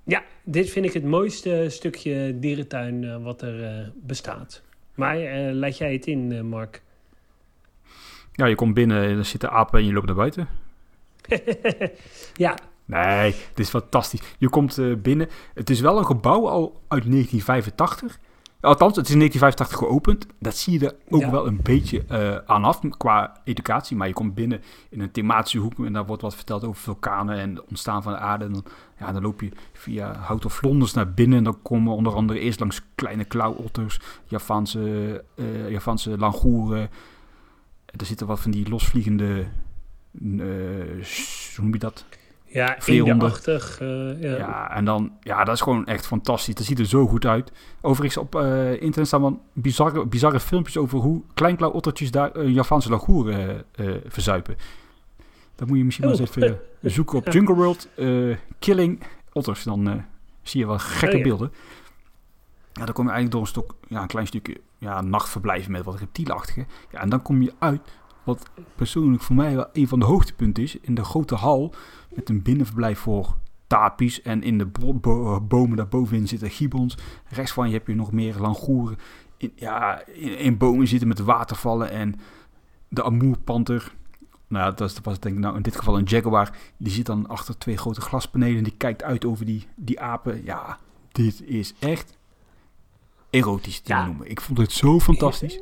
[0.04, 4.62] Ja, dit vind ik het mooiste stukje dierentuin uh, wat er uh, bestaat.
[4.94, 6.82] Maar uh, laat jij het in, Mark?
[8.32, 10.48] Ja, je komt binnen en er zitten apen en je loopt naar buiten.
[12.34, 12.58] ja.
[12.84, 14.20] Nee, het is fantastisch.
[14.38, 15.28] Je komt binnen.
[15.54, 18.18] Het is wel een gebouw al uit 1985.
[18.66, 20.26] Althans, het is in 1985 geopend.
[20.38, 21.30] Dat zie je er ook ja.
[21.30, 23.96] wel een beetje uh, aan af qua educatie.
[23.96, 27.38] Maar je komt binnen in een thematische hoek en daar wordt wat verteld over vulkanen
[27.38, 28.44] en het ontstaan van de aarde.
[28.44, 28.64] En dan,
[28.98, 31.38] ja, dan loop je via houten vlonders naar binnen.
[31.38, 36.90] En dan komen onder andere eerst langs kleine klauwotters, Javaanse, uh, Javaanse langoeren.
[37.86, 39.46] Er zitten wat van die losvliegende,
[40.22, 40.44] uh,
[41.56, 42.04] hoe noem je dat?
[42.56, 43.80] Ja, veerachtig.
[43.80, 44.36] Uh, ja.
[44.36, 46.54] ja, en dan, ja, dat is gewoon echt fantastisch.
[46.54, 47.52] Dat ziet er zo goed uit.
[47.80, 52.90] Overigens, op uh, internet staan wel bizarre, bizarre filmpjes over hoe kleinklauwottertjes daar een Javaanse
[52.90, 53.34] lagoer
[54.06, 54.56] verzuipen.
[55.54, 56.12] Dat moet je misschien oh.
[56.12, 57.88] wel eens even zoeken op Jungle World
[58.58, 59.62] Killing Otters.
[59.62, 60.04] Dan
[60.42, 61.28] zie je wel gekke oh, ja.
[61.28, 61.52] beelden.
[62.72, 65.84] Ja, dan kom je eigenlijk door een stok, ja, een klein stukje ja, nachtverblijven met
[65.84, 66.66] wat reptielachtige.
[66.90, 67.80] Ja, en dan kom je uit
[68.26, 70.78] wat persoonlijk voor mij wel een van de hoogtepunten is.
[70.80, 71.74] In de grote hal
[72.14, 73.36] met een binnenverblijf voor
[73.66, 74.22] tapies.
[74.22, 76.96] En in de bo bo bomen daarbovenin zitten gibbons.
[77.28, 78.98] Rechts van je heb je nog meer langoeren.
[79.36, 81.90] In, ja, in, in bomen zitten met watervallen.
[81.90, 82.14] En
[82.88, 83.94] de amoerpanter.
[84.48, 86.56] Nou, dat was denk ik nou in dit geval een jaguar.
[86.76, 88.64] Die zit dan achter twee grote glaspanelen.
[88.64, 90.44] Die kijkt uit over die, die apen.
[90.44, 90.78] Ja,
[91.12, 92.16] dit is echt
[93.30, 94.06] erotisch te ja.
[94.06, 94.30] noemen.
[94.30, 95.60] Ik vond het zo fantastisch.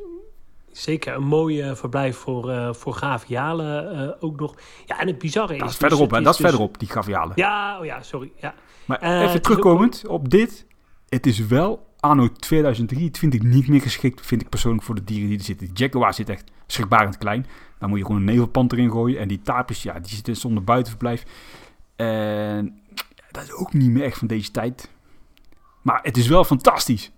[0.77, 4.55] Zeker een mooi verblijf voor, uh, voor gavialen uh, ook nog.
[4.87, 5.61] Ja, en het bizarre is...
[5.61, 6.25] Dat is verderop, dus, hè?
[6.25, 6.49] Dat is dus...
[6.49, 7.33] verderop, die gavialen.
[7.35, 8.33] Ja, oh ja, sorry.
[8.37, 8.55] Ja.
[8.85, 10.67] Maar uh, even terugkomend op dit.
[11.09, 15.39] Het is wel anno 2023 niet meer geschikt, vind ik persoonlijk, voor de dieren die
[15.39, 15.67] er zitten.
[15.67, 17.47] Die jaguar zit echt schrikbarend klein.
[17.79, 19.21] Dan moet je gewoon een nevelpand erin gooien.
[19.21, 21.25] En die tapers, ja, die zitten zonder buitenverblijf.
[21.97, 22.81] En
[23.31, 24.91] dat is ook niet meer echt van deze tijd.
[25.83, 27.13] Maar het is wel fantastisch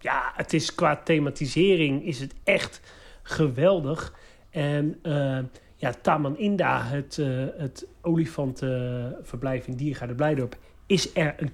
[0.00, 2.80] ja, het is qua thematisering is het echt
[3.22, 4.14] geweldig.
[4.50, 5.38] En uh,
[5.76, 11.50] ja, Taman Inda, het, uh, het olifantenverblijf in Diergaarde Blijdorp, is er een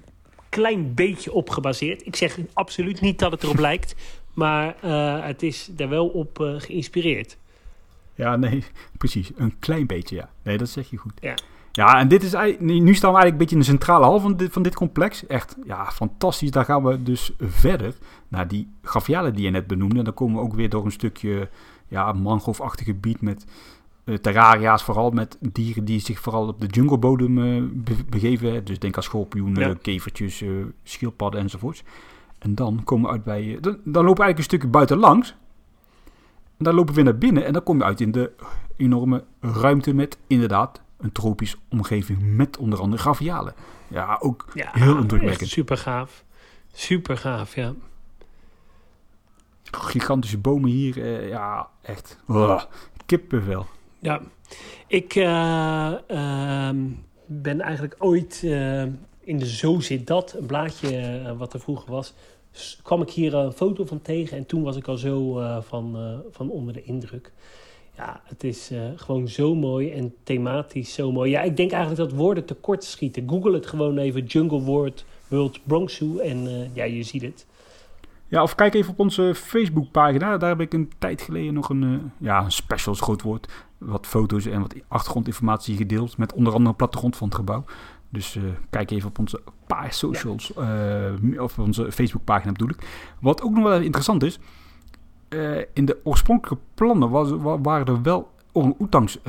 [0.49, 2.05] klein beetje op gebaseerd.
[2.05, 3.95] Ik zeg absoluut niet dat het erop lijkt,
[4.33, 7.37] maar uh, het is er wel op geïnspireerd.
[8.15, 8.63] Ja, nee,
[8.97, 9.31] precies.
[9.35, 10.29] Een klein beetje, ja.
[10.43, 11.13] Nee, dat zeg je goed.
[11.19, 11.35] Ja.
[11.77, 14.19] Ja, en dit is eigenlijk, nu staan we eigenlijk een beetje in de centrale hal
[14.19, 15.27] van dit, van dit complex.
[15.27, 16.51] Echt, ja, fantastisch.
[16.51, 17.95] Daar gaan we dus verder
[18.27, 19.97] naar die gavialen die je net benoemde.
[19.97, 21.49] En dan komen we ook weer door een stukje
[21.87, 23.45] ja, mangroveachtig gebied met
[24.05, 24.83] uh, terraria's.
[24.83, 28.65] Vooral met dieren die zich vooral op de junglebodem uh, be begeven.
[28.65, 29.75] Dus denk aan schorpioenen, ja.
[29.81, 31.83] kevertjes, uh, schildpadden enzovoorts.
[32.39, 33.57] En dan komen we uit bij...
[33.61, 35.35] dan, dan lopen we eigenlijk een stukje buitenlangs.
[36.57, 37.45] En dan lopen we weer naar binnen.
[37.45, 38.31] En dan kom je uit in de
[38.77, 43.53] enorme ruimte met inderdaad een tropische omgeving met onder andere gavialen.
[43.87, 45.49] Ja, ook ja, heel indrukwekkend.
[45.49, 46.23] Super gaaf.
[46.71, 47.73] Super gaaf, ja.
[49.71, 52.19] Gigantische bomen hier, uh, ja, echt.
[52.27, 52.61] Oh,
[53.05, 53.65] kippenvel.
[53.99, 54.21] Ja,
[54.87, 56.69] ik uh, uh,
[57.25, 58.83] ben eigenlijk ooit eh,
[59.19, 62.13] in de Zo zit dat, een blaadje wat er vroeger was,
[62.83, 65.97] kwam ik hier een foto van tegen en toen was ik al zo van,
[66.31, 67.31] van onder de indruk
[67.97, 71.31] ja, het is uh, gewoon zo mooi en thematisch zo mooi.
[71.31, 73.29] Ja, ik denk eigenlijk dat woorden tekort schieten.
[73.29, 77.45] Google het gewoon even, Jungle World, World Bronx Zoo en uh, ja, je ziet het.
[78.27, 80.37] Ja, of kijk even op onze Facebookpagina.
[80.37, 83.51] Daar heb ik een tijd geleden nog een, uh, ja, een special is groot woord.
[83.77, 86.17] Wat foto's en wat achtergrondinformatie gedeeld.
[86.17, 87.65] Met onder andere een plattegrond van het gebouw.
[88.09, 90.51] Dus uh, kijk even op onze paar socials.
[90.55, 91.09] Ja.
[91.21, 93.13] Uh, of onze Facebookpagina bedoel ik.
[93.19, 94.39] Wat ook nog wel interessant is.
[95.73, 99.19] in de oorspronkelijke plannen was, waren er wel orang-oetangs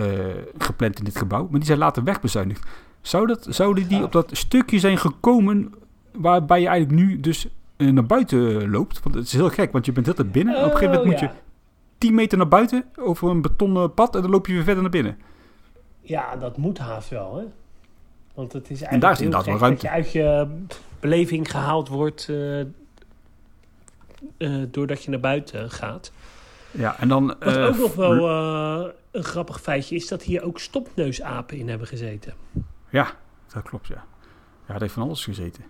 [0.58, 1.42] gepland in dit gebouw.
[1.42, 2.66] Maar die zijn later wegbezuinigd.
[3.00, 5.74] Zou dat, zouden die op dat stukje zijn gekomen
[6.12, 7.48] waarbij je eigenlijk nu dus
[7.78, 9.02] naar buiten loopt.
[9.02, 10.56] Want het is heel gek, want je bent altijd binnen.
[10.56, 11.36] op een gegeven moment moet je
[11.98, 14.90] 10 meter naar buiten over een betonnen pad en dan loop je weer verder naar
[14.90, 15.18] binnen.
[16.00, 17.44] Ja, dat moet haast wel, hè?
[18.34, 19.82] Want het is eigenlijk en daar is inderdaad wel ruimte.
[19.82, 20.46] dat je uit je
[21.00, 22.60] beleving gehaald wordt uh,
[24.38, 26.12] uh, doordat je naar buiten gaat.
[26.70, 27.26] Ja, en dan...
[27.26, 28.28] Wat uh, ook nog wel
[29.10, 32.34] een grappig feitje is dat hier ook stopneusapen in hebben gezeten.
[32.88, 33.10] Ja,
[33.52, 34.04] dat klopt, ja.
[34.66, 35.64] Ja, dat heeft van alles gezeten.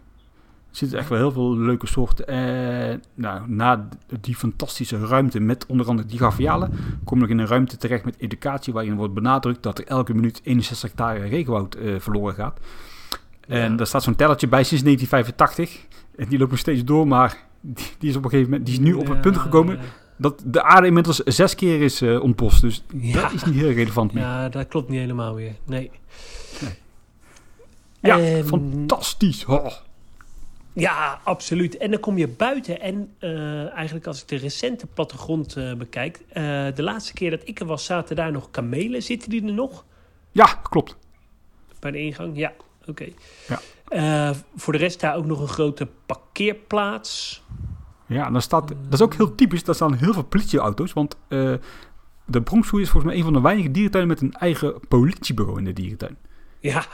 [0.71, 2.27] Er zitten echt wel heel veel leuke soorten.
[2.27, 3.89] En nou, na
[4.21, 6.71] die fantastische ruimte met onder andere die gavialen,
[7.05, 10.15] kom je nog in een ruimte terecht met educatie, waarin wordt benadrukt dat er elke
[10.15, 12.61] minuut 61 hectare regenwoud uh, verloren gaat.
[13.49, 15.87] En daar staat zo'n tellertje bij sinds 1985.
[16.17, 18.79] En die loopt nog steeds door, maar die, die is op een gegeven moment, die
[18.79, 19.79] is nu op het punt gekomen
[20.17, 22.61] dat de aarde inmiddels zes keer is uh, ontpost.
[22.61, 24.23] Dus dat is niet heel relevant meer.
[24.23, 25.55] Ja, dat klopt niet helemaal weer.
[25.65, 25.91] Nee.
[26.61, 26.79] nee.
[28.01, 28.47] Ja, en...
[28.47, 29.45] fantastisch.
[29.45, 29.67] Oh.
[30.81, 31.77] Ja, absoluut.
[31.77, 36.21] En dan kom je buiten en uh, eigenlijk als ik de recente plattegrond uh, bekijk...
[36.29, 36.35] Uh,
[36.75, 39.03] de laatste keer dat ik er was, zaten daar nog kamelen.
[39.03, 39.85] Zitten die er nog?
[40.33, 40.97] Ja, klopt.
[41.81, 42.37] Bij de ingang?
[42.37, 42.53] Ja,
[42.87, 42.91] oké.
[42.91, 43.15] Okay.
[43.89, 44.35] Ja.
[44.57, 47.43] voor de rest daar ook nog een grote parkeerplaats.
[48.07, 49.65] Ja, dan staat, dat is ook heel typisch.
[49.65, 51.17] Daar staan heel veel politieauto's, want...
[52.25, 55.65] de Bronxzoe is volgens mij een van de weinige dierentuinen met een eigen politiebureau in
[55.65, 56.17] de dierentuin.
[56.61, 56.87] Ja,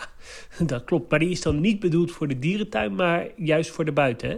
[0.66, 1.10] dat klopt.
[1.10, 4.36] Maar die is dan niet bedoeld voor de dierentuin, maar juist voor de buiten, hè?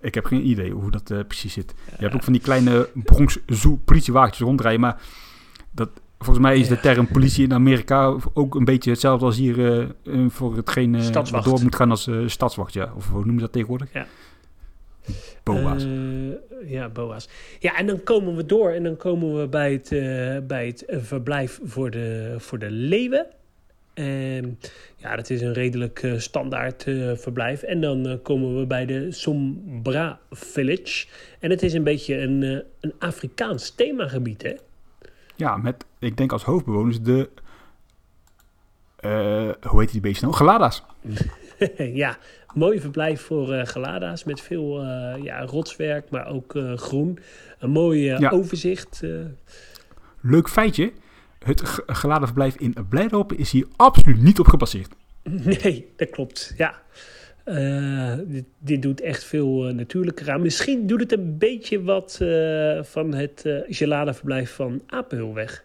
[0.00, 1.74] Ik heb geen idee hoe dat uh, precies zit.
[1.86, 1.92] Ja.
[1.96, 5.00] Je hebt ook van die kleine Bronx Zoo politiewagentjes rondrijden, maar
[5.70, 9.58] dat, volgens mij is de term politie in Amerika ook een beetje hetzelfde als hier
[9.58, 11.12] uh, voor hetgeen uh,
[11.42, 12.92] door moet gaan als stadswacht, ja.
[12.96, 13.92] Of hoe noemen ze dat tegenwoordig?
[13.92, 14.06] Ja.
[15.42, 15.86] Boa's.
[16.66, 17.28] ja, boa's.
[17.58, 19.88] Ja, en dan komen we door en dan komen we bij het,
[20.46, 23.26] bij het verblijf voor de, voor de leeuwen.
[23.94, 24.58] En
[24.96, 27.62] ja, dat is een redelijk uh, standaard uh, verblijf.
[27.62, 31.06] En dan uh, komen we bij de Sombra Village.
[31.38, 34.54] En het is een beetje een, een Afrikaans themagebied, hè?
[35.36, 37.28] Ja, met, ik denk als hoofdbewoners de...
[39.60, 40.36] hoe heet die beesten nou?
[40.36, 40.82] Gelada's.
[42.02, 42.18] ja,
[42.54, 44.82] mooi verblijf voor gelada's met veel
[45.22, 47.18] ja, rotswerk, maar ook groen.
[47.58, 48.30] Een mooi ja.
[48.30, 49.02] overzicht.
[50.20, 50.92] Leuk feitje
[51.44, 54.94] het geladen verblijf in Blijdorp is hier absoluut niet op gebaseerd.
[55.62, 56.54] Nee, dat klopt.
[56.56, 56.82] Ja.
[57.44, 60.42] Uh, dit, dit, doet echt veel uh, natuurlijker aan.
[60.42, 65.64] Misschien doet het een beetje wat uh, van het geladenverblijf van Apel weg.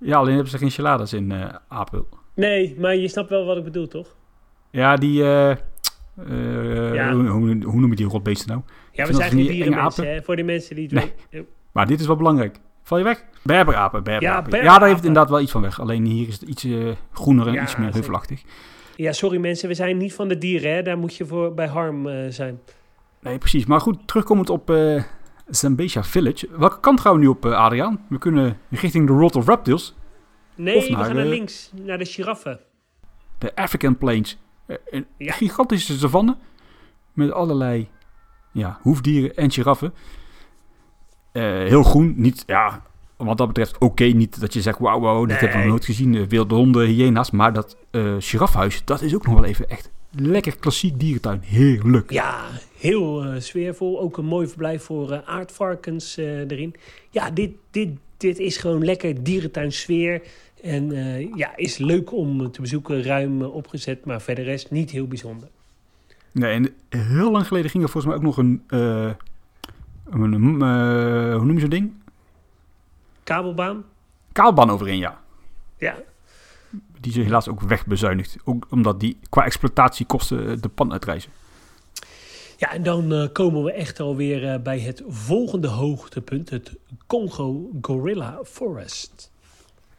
[0.00, 1.32] Ja, alleen hebben ze geen geladas in
[1.68, 2.08] Apel.
[2.34, 4.16] Nee, maar je snapt wel wat ik bedoel, toch?
[4.70, 5.22] Ja, die...
[5.22, 5.58] Ja.
[7.12, 8.60] Hoe, hoe, hoe, noem je die rotbeesten nou?
[8.92, 10.22] Ja, we zijn geen dierenmensen, hè?
[10.22, 11.46] Voor de mensen die het nee.
[11.72, 12.58] Maar dit is wel belangrijk.
[12.86, 13.24] Val je weg?
[13.42, 14.58] Berberapen, berberapen.
[14.58, 15.80] Ja, ja, daar heeft het inderdaad wel iets van weg.
[15.80, 18.42] Alleen hier is het iets uh, groener en ja, iets meer heuvelachtig.
[18.96, 20.74] Ja, sorry mensen, we zijn niet van de dieren.
[20.74, 20.82] Hè?
[20.82, 22.60] Daar moet je voor bij Harm uh, zijn.
[23.20, 23.66] Nee, precies.
[23.66, 25.02] Maar goed, terugkomend op uh,
[26.00, 26.48] Village.
[26.58, 28.04] Welke kant gaan we nu op, Adriaan?
[28.08, 29.94] We kunnen richting de World of Reptiles.
[30.54, 32.60] Nee, we gaan naar links, naar de giraffen.
[33.38, 34.38] De African Plains.
[34.90, 35.32] Een ja.
[35.32, 36.36] gigantische savanne
[37.12, 37.88] met allerlei
[38.52, 39.92] ja, hoefdieren en giraffen.
[41.36, 42.14] Uh, heel groen.
[42.16, 42.82] Niet, ja,
[43.16, 43.84] wat dat betreft oké.
[43.84, 45.38] Okay, niet dat je zegt, wauw, wow, dit nee.
[45.38, 46.14] heb ik nog nooit gezien.
[46.14, 47.30] Uh, wilde honden, hyena's.
[47.30, 51.40] Maar dat uh, girafhuis, dat is ook nog wel even echt lekker klassiek dierentuin.
[51.44, 52.10] Heerlijk.
[52.10, 52.44] Ja,
[52.78, 54.00] heel sfeervol.
[54.00, 56.74] Ook een mooi verblijf voor aardvarkens erin.
[57.10, 60.22] Ja, dit, dit, dit is gewoon lekker dierentuin sfeer.
[60.62, 60.90] En
[61.34, 63.02] ja, is leuk om te bezoeken.
[63.02, 65.48] Ruim opgezet, maar verder rest niet heel bijzonder.
[66.32, 68.62] Nee, en heel lang geleden ging er volgens mij ook nog een
[70.10, 71.92] een, uh, hoe noem je zo'n ding?
[73.24, 73.84] Kabelbaan?
[74.32, 75.20] Kabelbaan overheen, ja.
[75.78, 75.96] Ja.
[77.00, 78.36] Die is helaas ook wegbezuinigd.
[78.44, 81.30] Ook omdat die qua exploitatiekosten de pan uitreizen.
[82.56, 86.50] Ja, en dan uh, komen we echt alweer uh, bij het volgende hoogtepunt.
[86.50, 89.32] Het Congo Gorilla Forest.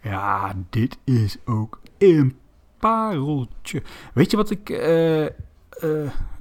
[0.02, 2.38] Ja, dit is ook een
[2.80, 3.82] pareltje.
[4.14, 4.68] Weet je wat ik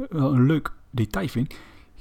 [0.08, 1.54] wel een leuk detail vind?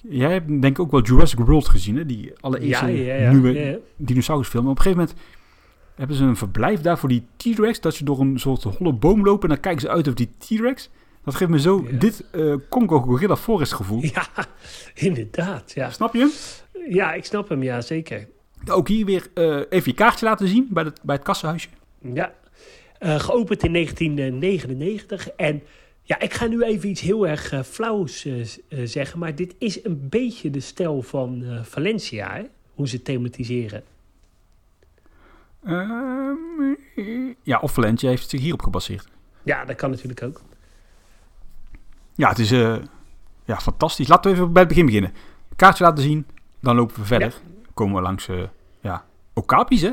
[0.10, 2.06] Jij hebt denk ik ook wel Jurassic World gezien, hè?
[2.06, 4.68] Die allereerste ja, ja, nieuwe dinosaurusfilm.
[4.68, 5.18] Op een gegeven moment
[5.96, 7.80] hebben ze een verblijf daar voor die T-Rex.
[7.82, 10.32] Dat je door een soort holle boom loopt en dan kijken ze uit over die
[10.38, 10.90] T-Rex.
[11.24, 14.02] Dat geeft me zo dit eh, Congo Gorilla Forest gevoel.
[14.02, 14.28] Ja,
[15.08, 15.72] inderdaad.
[15.72, 15.90] Ja.
[15.90, 16.32] Snap je hem?
[16.94, 18.28] ja, ik snap hem, ja, zeker.
[18.72, 21.68] Ook hier weer eh, even je kaartje laten zien bij, het bij het kassenhuisje.
[22.14, 22.34] Ja,
[23.00, 25.30] Eh, geopend in 1999.
[25.30, 25.64] En
[26.08, 28.48] ja, ik ga nu even iets heel erg eh, flauws eh, eh,
[28.84, 29.20] zeggen.
[29.20, 32.44] Maar dit is een beetje de stijl van Valencia, hè?
[32.74, 33.84] hoe ze thematiseren.
[35.64, 36.74] Ehm,
[37.44, 39.08] ja, of Valencia heeft zich hierop gebaseerd.
[39.44, 40.42] Ja, dat kan natuurlijk ook.
[42.16, 42.50] Ja, het is
[43.46, 44.08] ja, fantastisch.
[44.08, 45.14] Laten we even bij het begin beginnen.
[45.56, 46.28] Kaartje laten zien,
[46.60, 47.42] dan lopen we verder.
[47.74, 48.30] Komen we langs
[48.82, 49.92] ja, Okapis, hè?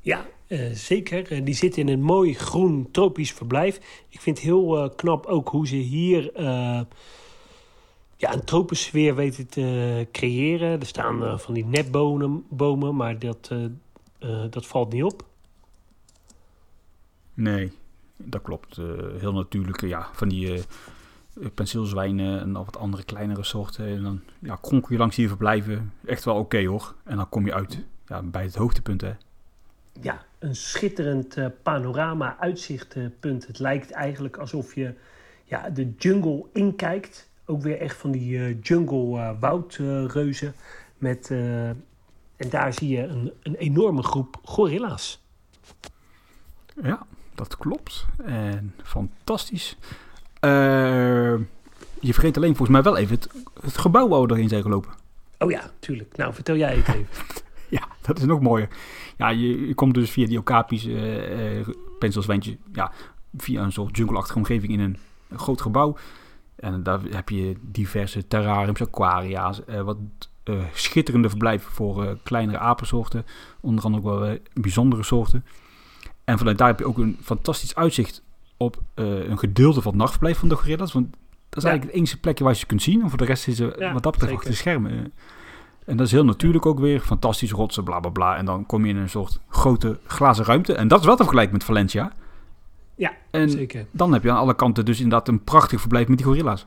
[0.00, 1.32] Ja, eh, zeker.
[1.32, 4.04] Eh, die zitten in een mooi groen tropisch verblijf.
[4.08, 6.30] Ik vind het heel eh, knap ook hoe ze hier
[8.16, 10.80] ja, een tropische sfeer weten te creëren.
[10.80, 13.52] Er staan van die netbomen, bomen, maar dat,
[14.50, 15.24] dat valt niet op.
[17.34, 17.72] Nee,
[18.16, 18.76] dat klopt.
[19.18, 20.62] Heel natuurlijke, ja, van die
[21.54, 23.86] penseelzwijnen en nog wat andere kleinere soorten.
[23.86, 25.92] En dan ja, kronkel je langs hier verblijven.
[26.04, 26.94] Echt wel oké hoor.
[27.04, 29.12] En dan kom je uit ja, bij het hoogtepunt, hè?
[30.00, 33.46] Ja, een schitterend eh, panorama, uitzichtpunt.
[33.46, 34.94] Het lijkt eigenlijk alsof je
[35.44, 37.30] ja, de jungle inkijkt.
[37.44, 40.54] Ook weer echt van die eh, jungle eh, woudreuzen.
[40.98, 45.22] met, eh, en daar zie je een, een enorme groep gorilla's.
[46.82, 48.06] Ja, dat klopt.
[48.24, 49.76] En fantastisch.
[50.40, 51.34] Eh,
[52.00, 53.28] je vergeet alleen volgens mij wel even het,
[53.60, 54.90] het gebouw waar we doorheen zijn gelopen.
[55.38, 56.16] Oh ja, tuurlijk.
[56.16, 57.06] Nou, vertel jij het even.
[58.08, 58.68] Dat is nog mooier.
[59.16, 61.68] Ja, je, je komt dus via die Okapis, eh eh
[61.98, 62.92] penselswijntje, ja,
[63.36, 64.96] via een soort jungleachtige omgeving in een,
[65.36, 65.96] groot gebouw.
[66.56, 69.96] En daar heb je diverse terrariums, aquaria's, eh, wat
[70.72, 73.24] schitterende verblijven voor kleinere apensoorten.
[73.60, 75.44] Onder andere ook wel bijzondere soorten.
[76.24, 78.22] En vanuit daar heb je ook een fantastisch uitzicht
[78.56, 80.92] op een gedeelte van het nachtverblijf van de gorillas.
[80.92, 81.10] Want
[81.48, 81.68] dat is Ja.
[81.68, 83.02] eigenlijk het enige plekje waar je ze kunt zien.
[83.02, 85.12] En voor de rest is ze Ja, wat dat betreft achter de schermen.
[85.88, 87.00] En dat is heel natuurlijk ook weer.
[87.00, 88.36] Fantastisch rotsen, bla bla bla.
[88.36, 90.74] En dan kom je in een soort grote glazen ruimte.
[90.74, 92.12] En dat is wel te vergelijken met Valencia.
[92.94, 93.86] Ja, En zeker.
[93.90, 96.66] dan heb je aan alle kanten dus inderdaad een prachtig verblijf met die gorilla's.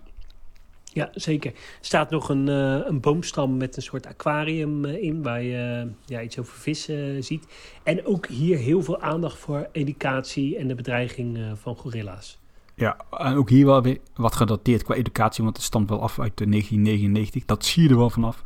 [0.84, 1.52] Ja, zeker.
[1.52, 5.84] Er staat nog een, eh, een boomstam met een soort aquarium eh, in, waar je
[5.86, 7.46] eh, ja, iets over vissen ziet.
[7.84, 12.40] En ook hier heel veel aandacht voor educatie en de bedreiging van gorilla's.
[12.76, 16.20] Ja, en ook hier wel weer wat gedateerd qua educatie, want het stamt wel af
[16.20, 17.46] uit de 1999.
[17.46, 18.42] Dat zie je er wel vanaf,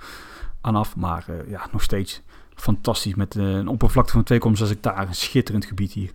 [0.66, 2.22] aan af, maar eh, ja, nog steeds
[2.56, 5.08] fantastisch met eh, een oppervlakte van 2,6 hectare.
[5.08, 6.12] Een schitterend gebied hier.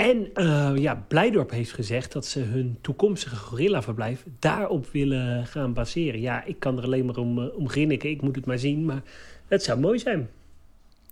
[0.00, 6.20] En eh, ja, Blijdorp heeft gezegd dat ze hun toekomstige gorillaverblijf daarop willen gaan baseren.
[6.20, 8.84] Ja, ik kan er alleen maar om, eh, om grinniken, ik moet het maar zien,
[8.84, 9.02] maar
[9.48, 10.28] het zou mooi zijn.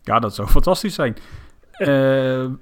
[0.02, 1.16] Ja, dat zou fantastisch zijn.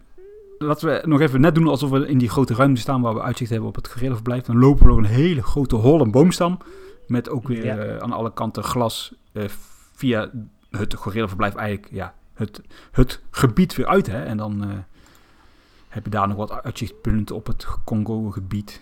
[0.58, 3.22] Laten we nog even net doen alsof we in die grote ruimte staan waar we
[3.22, 4.42] uitzicht hebben op het gorillaverblijf.
[4.42, 6.58] Dan lopen we een hele grote holle boomstam.
[7.06, 7.76] Met ook weer Ja.
[7.78, 9.44] eh, aan alle kanten glas eh,
[9.92, 10.30] via
[10.70, 12.60] het gorillaverblijf eigenlijk ja, het,
[12.92, 14.06] het gebied weer uit.
[14.06, 14.22] Hè?
[14.24, 14.78] En dan eh,
[15.88, 18.80] heb je daar nog wat uitzichtpunten op het Congo-gebied.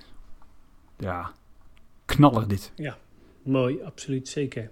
[0.96, 1.32] Ja,
[2.04, 2.72] knaller dit.
[3.42, 4.70] Mooi, absoluut zeker.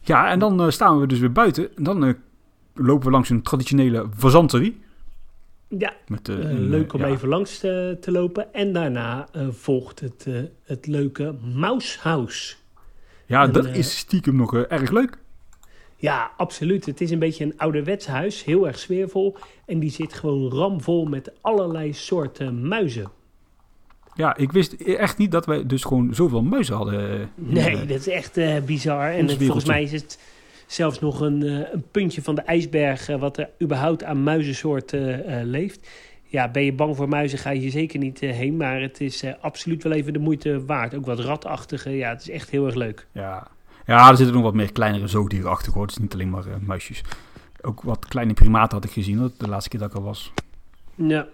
[0.00, 1.76] Ja, en dan staan we dus weer buiten.
[1.76, 2.16] En dan
[2.74, 4.84] lopen we langs een traditionele fazanterie.
[5.68, 8.54] Ja, Met, eh, Eh, leuk om ja, even langs te, te lopen.
[8.54, 11.98] En daarna eh, volgt het, eh, het leuke Mouse
[13.26, 15.18] Ja, En, dat eh, is stiekem nog eh, erg leuk.
[15.96, 16.86] Ja, absoluut.
[16.86, 18.44] Het is een beetje een ouderwets huis.
[18.44, 19.36] Heel erg sfeervol.
[19.66, 23.10] En die zit gewoon ramvol met allerlei soorten muizen.
[24.14, 27.10] Ja, ik wist echt niet dat wij dus gewoon zoveel muizen hadden.
[27.20, 29.10] eh, Nee, eh, dat is echt eh, bizar.
[29.10, 30.18] En het- volgens mij is het
[30.66, 33.08] zelfs nog een, eh, een puntje van de ijsberg...
[33.08, 35.88] eh, wat er überhaupt aan muizensoorten eh, leeft.
[36.24, 38.56] Ja, ben je bang voor muizen, ga je hier zeker niet heen.
[38.56, 40.94] Maar het is absoluut wel even de moeite waard.
[40.94, 41.90] Ook wat ratachtige.
[41.90, 43.06] Ja, het is echt heel erg leuk.
[43.12, 43.48] ja.
[43.86, 45.72] ja, er zitten nog wat meer kleinere zoogdieren achter.
[45.72, 45.82] Hoor.
[45.82, 47.02] Het is niet alleen maar muisjes.
[47.60, 50.32] Ook wat kleine primaten had ik gezien hoor, de laatste keer dat ik er was.
[50.94, 51.26] Ja,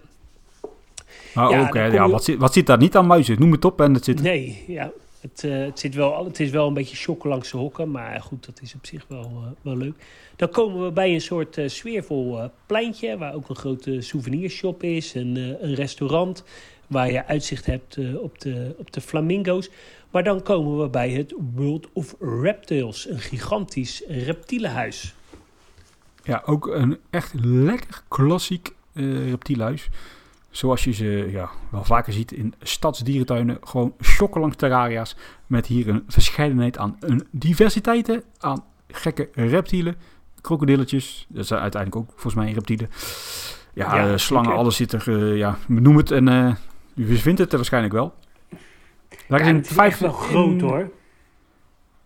[1.33, 3.39] Maar Ja, ook, hè, ja, wat, zit, wat zit daar niet aan muizen?
[3.39, 4.21] Noem het op en het zit...
[4.21, 4.91] Nee, ja.
[5.23, 7.91] Het, eh, het, zit wel, het is wel een beetje shocken langs de hokken.
[7.91, 9.93] Maar goed, dat is op zich wel, eh, wel leuk.
[10.35, 13.17] Dan komen we bij een soort eh, sfeervol pleintje.
[13.17, 15.13] Waar ook een grote souvenirshop is.
[15.13, 16.43] Een, een restaurant.
[16.87, 19.69] Waar je uitzicht hebt op, de, op de flamingo's.
[20.11, 23.09] Maar dan komen we bij het World of Reptiles.
[23.09, 25.13] Een gigantisch reptielenhuis.
[26.23, 29.89] Ja, ook een echt lekker klassiek reptielhuis.
[30.53, 33.57] Zoals je ze ja, wel vaker ziet in stadsdierentuinen.
[33.61, 35.15] Gewoon shocken langs terraria's.
[35.47, 38.23] Met hier een verscheidenheid aan een diversiteiten.
[38.39, 39.95] Aan gekke reptielen.
[40.41, 41.25] Krokodilletjes.
[41.29, 42.89] Dat zijn uiteindelijk ook volgens mij reptielen.
[43.73, 45.03] Ja, Ja, eh, slangen, alles zit er.
[45.31, 46.55] eh, ja, noem het en eh,
[46.95, 48.13] u vindt het er waarschijnlijk wel.
[49.27, 50.91] Daar Ja, is in het is vijf- echt wel groot in- hoor.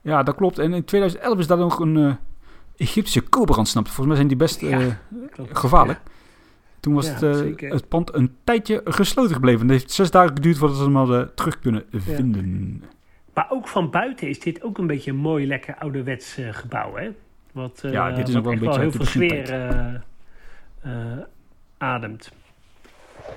[0.02, 0.60] Ja, dat klopt.
[0.60, 2.18] En in 2011 is daar nog een
[2.78, 3.88] Egyptische cobra ontsnapt.
[3.88, 5.00] Volgens mij zijn die best Ja,
[5.32, 5.58] Klopt.
[5.58, 6.00] gevaarlijk.
[6.80, 7.24] Toen was Ja, het,
[7.60, 9.62] eh, het pand een tijdje gesloten gebleven.
[9.62, 12.84] Het heeft zes dagen geduurd voordat ze hem hadden terug kunnen vinden.
[13.34, 16.96] Maar ook van buiten is dit ook een beetje een mooi, lekker ouderwets eh, gebouw,
[16.96, 17.10] hè?
[17.52, 20.02] Wat, eh, Ja, dit is ook wel een beetje heel veel sfeer
[21.78, 22.32] ademt.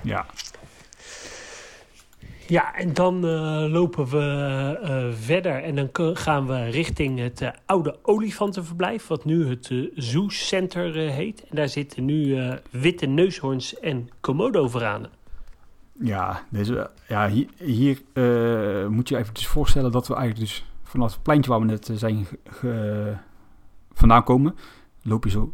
[0.01, 0.25] Ja,
[2.51, 4.19] Ja, en dan eh, lopen we
[4.81, 10.29] eh, verder en dan gaan we richting het eh, oude olifantenverblijf, wat nu het Zoo
[10.29, 11.43] Center heet.
[11.49, 12.37] En daar zitten nu
[12.69, 15.09] witte neushoorns en komodo-varanen.
[15.99, 18.01] ja, deze, ja hier, hier
[18.89, 21.91] moet je even dus voorstellen dat we eigenlijk dus vanaf het pleintje waar we net
[21.93, 22.27] zijn
[23.93, 24.55] vandaan komen,
[25.01, 25.53] loop je zo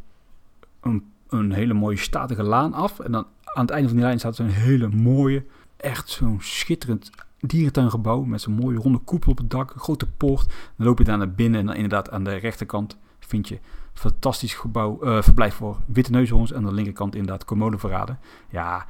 [0.81, 2.99] een, een hele mooie statige laan af.
[2.99, 5.43] En dan aan het einde van die lijn staat zo'n hele mooie,
[5.77, 10.47] echt zo'n schitterend dierentuingebouw met zo'n mooie ronde koepel op het dak, een grote poort.
[10.77, 13.59] Dan loop je daar naar binnen en dan inderdaad aan de rechterkant vind je
[13.93, 16.51] fantastisch gebouw, eh, verblijf voor witte neushoorns.
[16.51, 18.17] En aan de linkerkant inderdaad commode
[18.49, 18.85] Ja,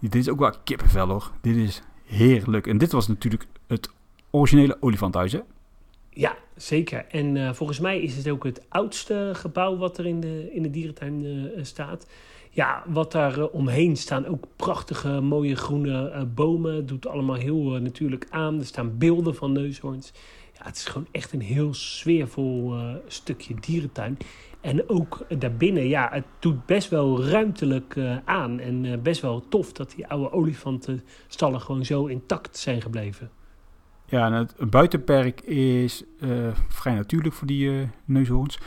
[0.00, 1.30] dit is ook wel kippenvel hoor.
[1.40, 2.66] Dit is heerlijk.
[2.66, 3.90] En dit was natuurlijk het
[4.30, 5.36] originele olifanthuis?
[6.10, 7.06] Ja, zeker.
[7.06, 10.62] En eh, volgens mij is het ook het oudste gebouw wat er in de, in
[10.62, 12.06] de dierentuin eh, staat.
[12.56, 16.86] Ja, wat daar eh, omheen staan ook prachtige, mooie groene eh, bomen.
[16.86, 18.58] Doet allemaal heel eh, natuurlijk aan.
[18.58, 20.12] Er staan beelden van neushoorns.
[20.52, 22.74] Ja, het is gewoon echt een heel sfeervol
[23.06, 24.16] stukje dierentuin.
[24.60, 28.60] En ook daarbinnen, ja, het doet best wel ruimtelijk aan.
[28.60, 33.30] En best wel tof dat die oude olifantenstallen gewoon zo intact zijn gebleven.
[34.06, 36.04] Ja, en het buitenperk is
[36.68, 38.58] vrij natuurlijk voor die neushoorns.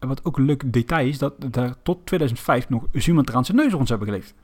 [0.00, 4.08] En wat ook een leuk detail is, dat daar tot 2005 nog Sumatraanse neushoorns hebben
[4.08, 4.34] geleefd.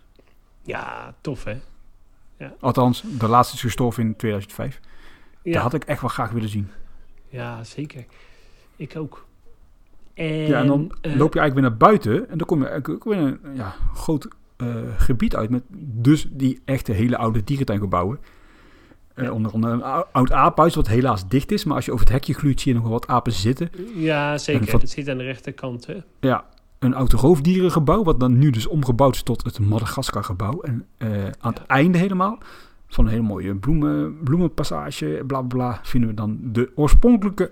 [0.62, 1.58] Ja, tof hè?
[2.60, 4.80] Althans, de laatste is gestorven in 2005.
[5.42, 5.52] Ja.
[5.52, 6.70] Dat had ik echt wel graag willen zien.
[7.28, 8.04] Ja, zeker.
[8.76, 9.26] Ik ook.
[10.14, 12.68] En, ja, en dan eh, loop je eigenlijk weer naar buiten en dan kom je
[12.68, 17.44] eigenlijk ook weer een ja, groot eh, gebied uit met dus die echte hele oude
[17.44, 18.18] dierentuingebouwen.
[19.16, 22.04] Eh, onder andere een ou- oud aaphuis wat helaas dicht is, maar als je over
[22.04, 23.70] het hekje gluurt zie je nog wel wat apen zitten.
[23.94, 24.70] Ja, zeker.
[24.80, 25.86] Dat zit aan de rechterkant.
[25.86, 25.94] Hè?
[26.20, 26.44] Ja,
[26.78, 30.60] een oud roofdierengebouw wat dan nu dus omgebouwd is tot het Madagaskar-gebouw.
[30.60, 31.08] En eh,
[31.40, 31.66] aan het Ja.
[31.66, 32.38] einde helemaal
[32.88, 37.50] van een hele mooie bloemen, bloemenpassage, bla bla bla, vinden we dan de oorspronkelijke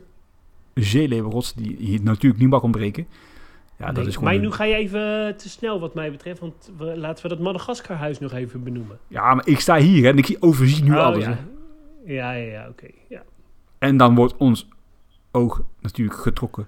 [0.74, 3.06] zeeleeuwenrots die hier natuurlijk niet mag ontbreken.
[3.78, 6.40] Ja, dat is maar een- nu ga je even te snel wat mij betreft.
[6.40, 8.98] Want we, laten we dat Madagaskarhuis nog even benoemen.
[9.08, 11.24] Ja, maar ik sta hier hè, en ik zie- overzie nu Oh, alles.
[11.24, 11.38] ja.
[12.04, 12.86] Ja, ja, ja, oké.
[13.08, 13.22] Ja.
[13.78, 14.68] En dan wordt ons
[15.30, 16.66] oog natuurlijk getrokken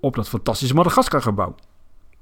[0.00, 1.54] op dat fantastische Madagaskar-gebouw.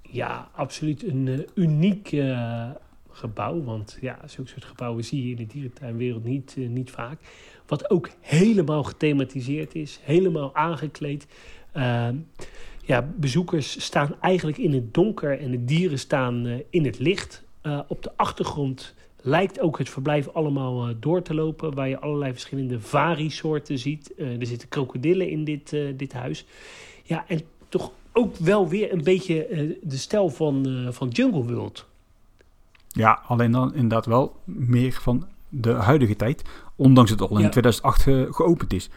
[0.03, 2.71] ja, absoluut een eh, uniek eh,
[3.11, 3.63] gebouw.
[3.63, 7.21] Want ja, zulke soort gebouwen zie je in de dierentuinwereld niet, eh, niet vaak.
[7.67, 10.01] Wat ook helemaal gethematiseerd is.
[10.03, 11.27] Helemaal aangekleed.
[11.73, 12.17] Ehm,
[12.83, 17.45] ja, bezoekers staan eigenlijk in het donker en de dieren staan in het licht.
[17.89, 18.95] Op de achtergrond
[19.27, 24.15] lijkt ook het verblijf allemaal eh, door te lopen, waar je allerlei verschillende vari-soorten ziet.
[24.15, 26.45] Eh, er zitten krokodillen in dit, eh, dit huis.
[27.03, 29.47] Ja, en toch ook wel weer een beetje
[29.83, 31.87] de stijl van, van Jungle World.
[32.89, 36.43] Ja, alleen dan inderdaad wel meer van de huidige tijd.
[36.77, 37.49] Ondanks het al in Ja.
[37.49, 38.89] 2008 ge- geopend is.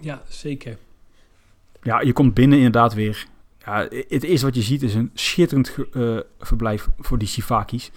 [0.00, 0.78] Ja, zeker.
[1.82, 3.26] Ja, je komt binnen inderdaad weer.
[3.64, 5.74] Ja, het eerste wat je ziet is een schitterend
[6.40, 7.90] verblijf voor die Sivakis.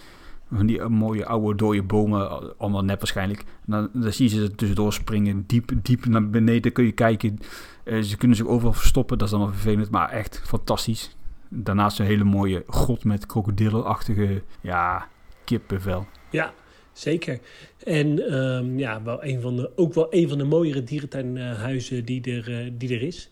[0.52, 3.44] Van die eh, mooie oude dode bomen, al- allemaal nep waarschijnlijk.
[3.66, 7.38] Dan, zie je ze tussendoor springen, diep, diep naar beneden kun je kijken.
[7.84, 11.16] Eh, ze kunnen zich overal verstoppen, dat is wel vervelend, maar echt fantastisch.
[11.48, 15.08] Daarnaast een hele mooie grot met krokodillenachtige, ja,
[15.44, 16.06] kippenvel.
[16.30, 16.52] Ja,
[16.92, 17.40] zeker.
[17.84, 22.22] En ehm, ja, wel een van de, ook wel een van de mooiere dierentuinhuizen die
[22.32, 23.30] er, eh, die er is.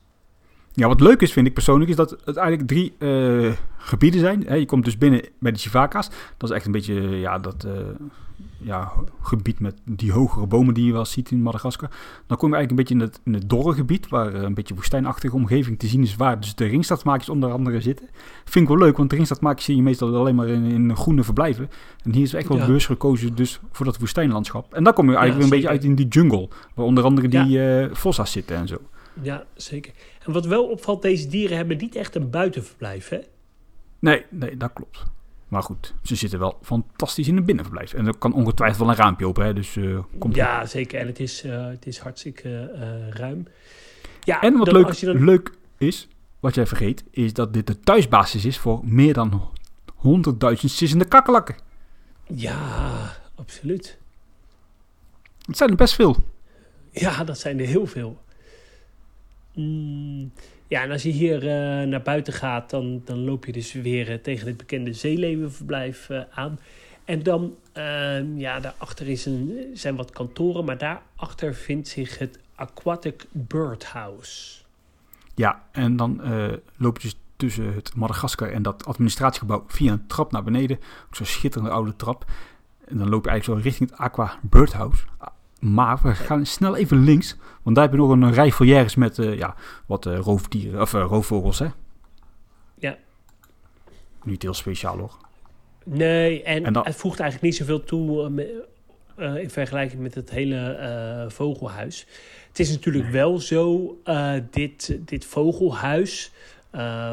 [0.78, 4.44] Ja, wat leuk is, vind ik persoonlijk, is dat het eigenlijk drie eh, gebieden zijn.
[4.46, 6.10] Hè, je komt dus binnen bij de Chivaka's.
[6.36, 7.72] Dat is echt een beetje ja, dat eh,
[8.58, 11.90] ja, gebied met die hogere bomen die je wel ziet in Madagaskar.
[12.26, 14.54] Dan kom je eigenlijk een beetje in het, in het dorre gebied, waar eh, een
[14.54, 18.08] beetje woestijnachtige omgeving te zien is, waar dus de ringstadsmaakjes onder andere zitten.
[18.44, 21.22] Vind ik wel leuk, want de ringstadsmaakjes zie je meestal alleen maar in, in groene
[21.24, 21.70] verblijven.
[22.02, 22.66] En hier is echt wel Ja.
[22.66, 24.74] bewust gekozen dus voor dat woestijnlandschap.
[24.74, 27.04] En dan kom je eigenlijk Ja, weer een beetje uit in die jungle, waar onder
[27.04, 28.76] andere die eh fossa's zitten en zo.
[29.22, 29.92] Ja, zeker.
[30.28, 33.18] En wat wel opvalt, deze dieren hebben niet echt een buitenverblijf, hè?
[33.98, 35.04] Nee, nee, dat klopt.
[35.48, 37.92] Maar goed, ze zitten wel fantastisch in een binnenverblijf.
[37.94, 41.00] En er kan ongetwijfeld wel een raampje open, hè, dus eh, komt Ja, zeker.
[41.00, 43.46] En het is, eh, het is hartstikke eh, ruim.
[44.20, 46.08] Ja, En wat dan leuk, dan- leuk is,
[46.40, 49.50] wat jij vergeet, is dat dit de thuisbasis is voor meer dan
[49.94, 51.56] honderdduizend sissende kakkelakken.
[52.26, 52.58] Ja,
[53.34, 53.98] absoluut.
[55.46, 56.16] Het zijn er best veel.
[56.90, 58.26] Ja, dat zijn er heel veel.
[59.58, 60.32] Mm,
[60.66, 64.10] ja, en als je hier uh, naar buiten gaat, dan, dan loop je dus weer
[64.10, 66.58] uh, tegen het bekende zeelevenverblijf uh, aan.
[67.04, 72.38] En dan, ehm, ja, daarachter is een, zijn wat kantoren, maar daarachter vindt zich het
[72.54, 74.62] Aquatic Birdhouse.
[75.34, 76.20] Ja, en dan
[76.76, 80.78] loop je dus tussen het Madagaskar en dat administratiegebouw via een trap naar beneden.
[81.10, 82.24] Zo'n schitterende oude trap.
[82.84, 85.04] En dan loop je eigenlijk zo richting het Aqua Birdhouse.
[85.58, 89.18] Maar we gaan snel even links, want daar heb je nog een rij foyeres met
[89.18, 89.54] uh, ja,
[89.86, 91.66] wat uh, roofdieren, of uh, roofvogels, hè?
[92.78, 92.96] Ja.
[94.24, 95.16] Niet heel speciaal, hoor.
[95.84, 98.32] Nee, en, het voegt eigenlijk niet zoveel toe
[99.16, 102.06] in vergelijking met het hele vogelhuis.
[102.48, 103.12] Het is natuurlijk nee.
[103.12, 103.96] wel zo,
[104.50, 106.32] dit, dit vogelhuis,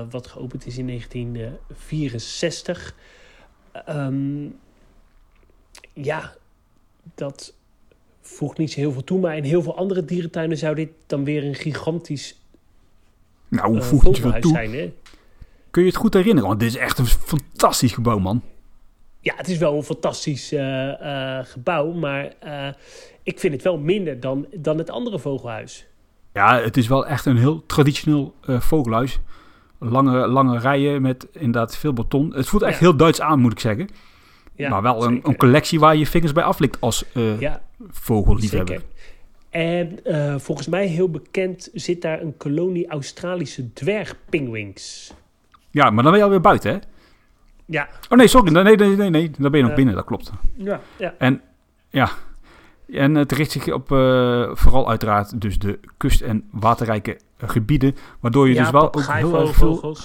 [0.09, 2.95] wat geopend is in 1964...
[3.89, 4.59] Um,
[5.93, 6.35] ja,
[7.15, 7.54] dat
[8.27, 9.19] voegt niet zo heel veel toe.
[9.19, 12.39] Maar in heel veel andere dierentuinen zou dit dan weer een gigantisch
[13.47, 14.51] nou, hoe uh, voegt het veel toe?
[14.51, 14.73] zijn.
[14.73, 14.93] Hè?
[15.71, 16.47] Kun je het goed herinneren?
[16.47, 18.41] Want dit is echt een fantastisch gebouw, man.
[19.19, 20.59] Ja, het is wel een fantastisch uh,
[21.01, 21.91] uh, gebouw.
[21.91, 22.33] Maar
[23.23, 25.85] ik vind het wel minder dan, dan het andere vogelhuis.
[26.33, 29.19] Ja, het is wel echt een heel traditioneel vogelhuis.
[29.79, 32.33] Lange, lange rijen met inderdaad veel beton.
[32.33, 32.79] Het voelt echt ja.
[32.79, 33.89] heel Duits aan, moet ik zeggen.
[34.55, 38.81] Ja, maar wel een, een, collectie waar je vingers bij aflikt als uh, ja, vogelliefhebber.
[39.49, 45.13] En uh, volgens mij heel bekend zit daar een kolonie Australische dwergpingwings.
[45.71, 46.77] Ja, maar dan ben je alweer buiten, hè?
[47.65, 47.87] Ja.
[48.09, 48.51] Oh nee, sorry.
[48.51, 49.31] Nee, nee, nee, nee.
[49.37, 50.31] Dan ben je nog binnen, dat klopt.
[50.55, 51.13] Ja, ja.
[51.17, 51.41] En
[51.89, 52.09] ja,
[52.91, 57.95] en het richt zich op uh, vooral uiteraard dus de kust- en waterrijke gebieden.
[58.19, 59.97] Waardoor je ja, dus wel ook heel veel...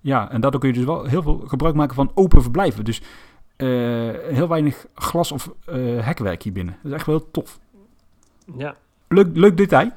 [0.00, 2.84] Ja, en daardoor kun je dus wel heel veel gebruik maken van open verblijven.
[2.84, 3.02] Dus
[4.34, 6.76] heel weinig glas of uh, hekwerk hier binnen.
[6.82, 7.58] Dat is echt wel heel tof.
[8.56, 8.76] Ja.
[9.08, 9.90] Leuk, leuk detail.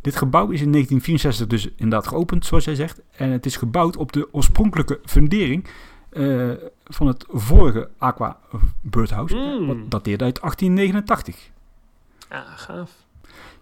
[0.00, 3.00] Dit gebouw is in 1964 dus inderdaad geopend, zoals jij zegt.
[3.16, 5.68] En het is gebouwd op de oorspronkelijke fundering
[6.12, 6.52] uh,
[6.84, 8.38] van het vorige Aqua
[8.80, 9.36] Birdhouse.
[9.36, 9.66] Mm.
[9.66, 11.50] Wat dateerde uit 1889.
[12.28, 12.90] Ah, gaaf.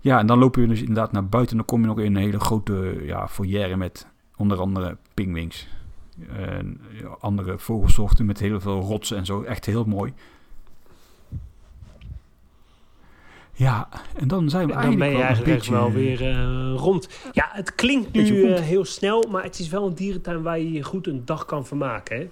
[0.00, 1.50] Ja, en dan lopen we dus inderdaad naar buiten.
[1.50, 5.68] En dan kom je nog in een hele grote ja, foyer met onder andere pingwings.
[6.36, 6.80] En
[7.20, 9.42] andere vogelsoorten met heel veel rotsen en zo.
[9.42, 10.12] Echt heel mooi.
[13.54, 15.72] Ja, en dan zijn we en dan ben je eigenlijk beetje...
[15.72, 17.08] wel weer uh, rond.
[17.32, 20.72] Ja, het klinkt nu uh, heel snel, maar het is wel een dierentuin waar je
[20.72, 22.16] je goed een dag kan vermaken.
[22.16, 22.28] Hè?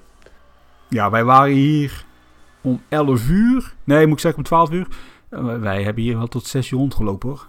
[0.89, 2.05] Ja, wij waren hier
[2.61, 3.75] om 11 uur.
[3.85, 4.87] Nee, moet ik zeggen om 12 uur.
[5.31, 7.49] Uh, wij hebben hier wel tot 6 uur rondgelopen hoor.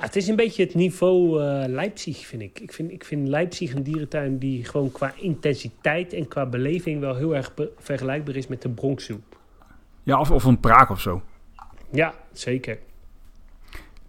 [0.00, 2.60] Ja, het is een beetje het niveau uh, Leipzig, vind ik.
[2.60, 7.14] Ik vind, ik vind Leipzig een dierentuin die gewoon qua intensiteit en qua beleving wel
[7.14, 9.20] heel erg vergelijkbaar is met de Bronx Zoo.
[10.02, 11.22] Ja, of, of een Praag of zo.
[11.90, 12.78] Ja, zeker.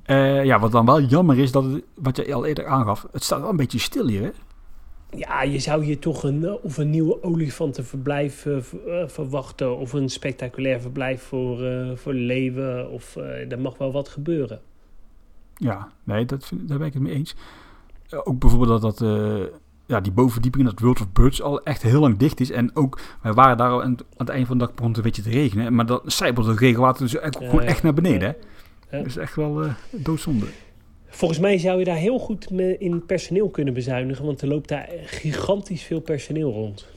[0.05, 3.23] Uh, ja, wat dan wel jammer is, dat het, wat je al eerder aangaf, het
[3.23, 4.29] staat wel een beetje stil hier, hè?
[5.17, 8.57] Ja, je zou hier toch een, of een nieuwe olifantenverblijf uh,
[9.05, 9.77] verwachten...
[9.77, 12.89] of een spectaculair verblijf voor, uh, voor leeuwen.
[12.89, 13.15] Of
[13.49, 14.61] er mag wel wat gebeuren.
[15.61, 17.35] Ja, nee, dat vind, daar ben ik het mee eens.
[18.23, 19.09] ook bijvoorbeeld dat, dat
[19.85, 22.51] ja, die bovenverdieping, dat World of Birds, al echt heel lang dicht is.
[22.51, 24.97] En ook, wij waren daar al aan, aan het eind van de dag begon het
[24.97, 25.75] een beetje te regenen.
[25.75, 28.35] Maar dan zijpelt het regenwater dus echt, gewoon echt naar beneden,
[28.89, 28.97] hè?
[28.97, 30.45] Dat is echt wel uh, doodzonde.
[31.07, 34.89] Volgens mij zou je daar heel goed in personeel kunnen bezuinigen, want er loopt daar
[35.05, 36.87] gigantisch veel personeel rond.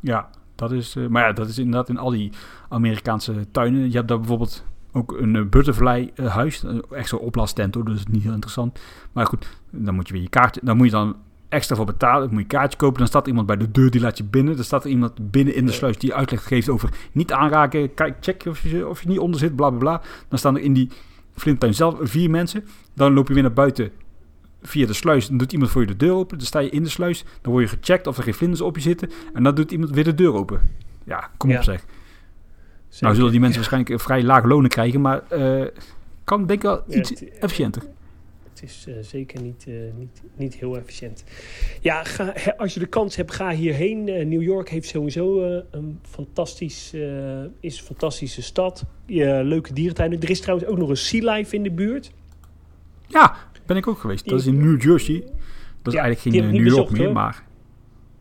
[0.00, 2.32] Ja, dat is, uh, maar ja, dat is inderdaad in al die
[2.68, 3.90] Amerikaanse tuinen.
[3.90, 8.06] Je hebt daar bijvoorbeeld ook een uh, butterfly uh, huis, echt zo'n oplasttent hoor, dus
[8.06, 8.78] niet heel interessant.
[9.12, 11.16] Maar goed, dan moet je weer je kaartje, dan moet je dan
[11.50, 12.20] extra voor betalen.
[12.20, 12.98] Dan moet je kaartje kopen.
[12.98, 14.56] Dan staat iemand bij de deur, die laat je binnen.
[14.56, 17.94] Dan staat er iemand binnen in de sluis die uitleg geeft over niet aanraken.
[17.94, 20.02] Kijk, check of je, of je niet onder zit, bla bla bla.
[20.28, 20.90] Dan staan er in die
[21.34, 22.64] Flinttuin zelf vier mensen.
[22.94, 23.90] Dan loop je weer naar buiten
[24.62, 25.28] via de sluis.
[25.28, 26.38] Dan doet iemand voor je de deur open.
[26.38, 27.24] Dan sta je in de sluis.
[27.40, 29.10] Dan word je gecheckt of er geen vlinders op je zitten.
[29.32, 30.60] En dan doet iemand weer de deur open.
[31.04, 31.56] Ja, kom ja.
[31.56, 31.84] op zeg.
[32.90, 33.04] Zeker.
[33.04, 35.00] Nou zullen die mensen waarschijnlijk vrij laag lonen krijgen.
[35.00, 35.66] Maar uh,
[36.24, 37.82] kan denk ik wel iets ja, efficiënter.
[38.52, 41.24] Het is uh, zeker niet, uh, niet, niet heel efficiënt.
[41.80, 44.04] Ja, ga, als je de kans hebt, ga hierheen.
[44.04, 46.94] New York heeft sowieso een fantastisch,
[47.60, 48.84] is een fantastische stad.
[49.06, 50.20] leuke dierentuinen.
[50.20, 52.12] Er is trouwens ook nog een Sea Life in de buurt.
[53.06, 53.36] Ja,
[53.66, 54.28] ben ik ook geweest.
[54.28, 55.20] Dat is in New Jersey.
[55.82, 57.12] Dat is ja, eigenlijk geen New York bezocht, meer, hoor.
[57.12, 57.48] maar...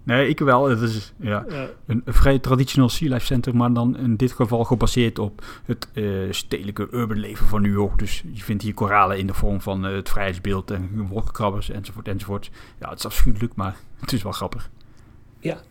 [0.03, 0.69] Nee, ik wel.
[0.69, 1.67] Het is ja, ja.
[1.85, 5.87] Een, een, vrij traditioneel Sea Life Center, maar dan in dit geval gebaseerd op het
[5.93, 7.99] uh, stedelijke urban leven van New York.
[7.99, 12.07] Dus je vindt hier koralen in de vorm van uh, het vrijheidsbeeld en wolkenkrabbers enzovoort
[12.07, 12.49] enzovoort.
[12.79, 14.69] Ja, het is afschuwelijk, maar het is wel grappig.
[15.39, 15.61] Ja.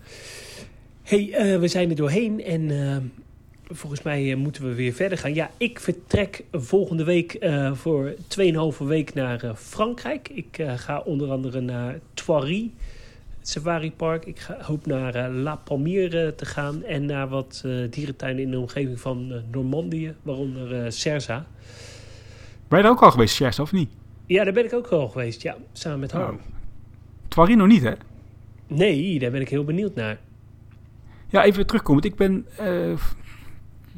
[1.03, 2.97] hey, eh, we zijn er doorheen en eh,
[3.77, 5.35] volgens mij eh, moeten we weer verder gaan.
[5.35, 8.15] Ja, ik vertrek volgende week eh, voor
[8.73, 10.29] 2,5 week naar eh, Frankrijk.
[10.29, 12.71] Ik eh, ga onder andere naar Thoiry,
[13.49, 14.25] het Safari Park.
[14.25, 18.43] Ik ga, hoop naar eh, La Palmière eh, te gaan en naar wat eh, dierentuinen
[18.43, 21.47] in de omgeving van eh, Normandië, waaronder Cerza.
[22.69, 23.91] Ben je daar ook al geweest, Sjers, of niet?
[24.27, 26.35] Ja, daar ben ik ook al geweest, ja, samen met Harm.
[26.35, 26.43] Oh.
[27.29, 27.93] Twarino niet, hè?
[28.67, 30.19] Nee, daar ben ik heel benieuwd naar.
[31.29, 32.03] Ja, even terugkomen.
[32.03, 32.47] Ik ben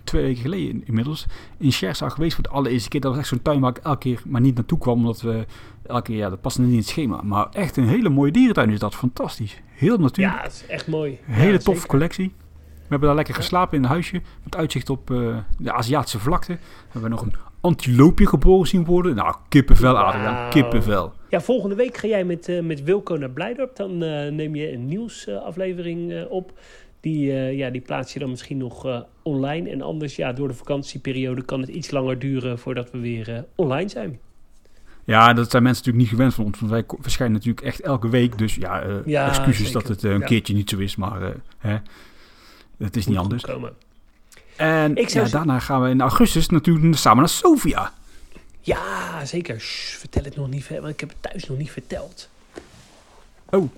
[0.04, 1.26] twee weken geleden inmiddels
[1.58, 3.00] in Schersa geweest voor de allereerste keer.
[3.00, 4.98] Dat was echt zo'n tuin waar ik elke keer maar niet naartoe kwam.
[4.98, 5.44] Omdat we
[5.86, 7.20] elke keer, ja, dat paste niet in het schema.
[7.22, 8.94] Maar echt een hele mooie dierentuin is dat.
[8.94, 9.60] Fantastisch.
[9.66, 10.36] Heel natuurlijk.
[10.36, 11.18] Ja, het is echt mooi.
[11.24, 11.88] Hele Ja, toffe zeker.
[11.88, 12.32] collectie.
[12.64, 14.20] We hebben daar lekker geslapen in een huisje.
[14.44, 16.52] Met uitzicht op eh, de Aziatische vlakte.
[16.52, 16.58] We
[16.92, 19.14] hebben nog een antiloopje geboren zien worden.
[19.14, 20.34] Nou, kippenvel, Adriaan.
[20.34, 20.50] Wauw.
[20.50, 21.12] Kippenvel.
[21.28, 23.76] Ja, volgende week ga jij met, eh, met Wilco naar Blijdorp.
[23.76, 26.58] Dan eh, neem je een nieuwsaflevering op.
[27.00, 29.70] Die, ja, die plaats je dan misschien nog online.
[29.70, 33.42] En anders, ja, door de vakantieperiode kan het iets langer duren voordat we weer eh,
[33.54, 34.18] online zijn.
[35.04, 36.58] Ja, dat zijn mensen natuurlijk niet gewend van ons.
[36.60, 38.38] Want wij verschijnen natuurlijk echt elke week.
[38.38, 39.72] Dus ja, eh, Ja, excuses zeker.
[39.72, 40.26] dat het eh, een Ja.
[40.26, 40.96] keertje niet zo is.
[40.96, 41.76] Maar hè,
[42.78, 43.42] het is niet anders.
[43.42, 43.72] komen.
[44.56, 47.92] En Ik zou ja, daarna gaan we in augustus natuurlijk samen naar Sofia.
[48.60, 49.60] Ja, zeker.
[49.60, 52.28] Shh, vertel het nog niet, want ik heb het thuis nog niet verteld.
[53.50, 53.70] Oh.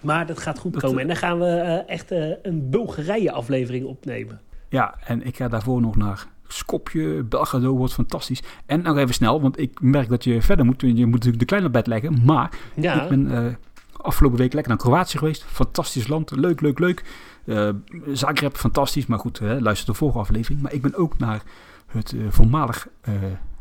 [0.00, 1.00] Maar dat gaat goed komen.
[1.00, 1.46] En dan gaan we
[1.86, 2.10] echt
[2.42, 4.40] een Bulgarije-aflevering opnemen.
[4.74, 7.22] Ja, en ik ga daarvoor nog naar Skopje.
[7.22, 8.42] Belgrado wordt fantastisch.
[8.66, 10.80] En nog even snel, want ik merk dat je verder moet.
[10.80, 12.24] Je moet natuurlijk de kleine bed leggen.
[12.24, 13.54] Maar Ja, ik ben eh,
[13.96, 15.44] afgelopen week lekker naar Kroatië geweest.
[15.44, 16.30] Fantastisch land.
[16.30, 17.04] Leuk, leuk, leuk.
[17.44, 17.68] Eh
[18.12, 19.06] Zagreb, fantastisch.
[19.06, 20.60] Maar goed, hè, luister de vorige aflevering.
[20.62, 21.42] Maar ik ben ook naar
[21.86, 22.88] het eh, voormalig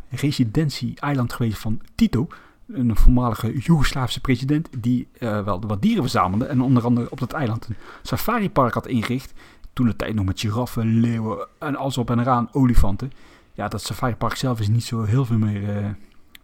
[0.09, 2.27] residentie-eiland geweest van Tito.
[2.67, 6.45] Een voormalige Joegoslaafse president die eh, wel wat dieren verzamelde.
[6.45, 9.33] En onder andere op dat eiland een safaripark had ingericht.
[9.73, 13.11] Toen de tijd nog met giraffen, leeuwen en alles op en eraan, olifanten.
[13.53, 15.85] Ja, dat safaripark zelf is niet zo heel veel meer eh,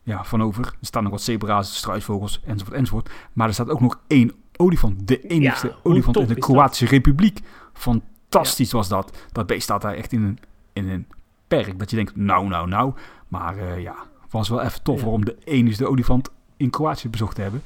[0.04, 0.66] ja, van over.
[0.66, 3.10] Er staan nog wat zebra's, struisvogels enzovoort enzovoort.
[3.34, 5.08] Maar er staat ook nog één olifant.
[5.08, 6.36] De Ja, hoe olifant in de?
[6.36, 7.40] Kroatische Republiek.
[7.74, 9.18] Fantastisch was dat.
[9.32, 10.40] Dat beest staat daar echt in een,
[10.74, 11.08] in een
[11.48, 11.80] perk.
[11.80, 12.94] Dat je denkt, nou, nou, nou.
[13.28, 13.96] Maar eh, ja,
[14.30, 15.08] was wel even tof Ja.
[15.08, 17.62] om de enige olifant in Kroatië bezocht te hebben.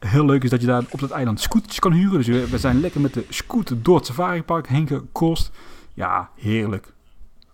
[0.00, 2.24] Heel leuk is dat je daar op dat eiland scooters kan huren.
[2.24, 5.50] Dus we, zijn lekker met de scooter door het safaripark heen gekost.
[5.94, 6.92] Ja, heerlijk.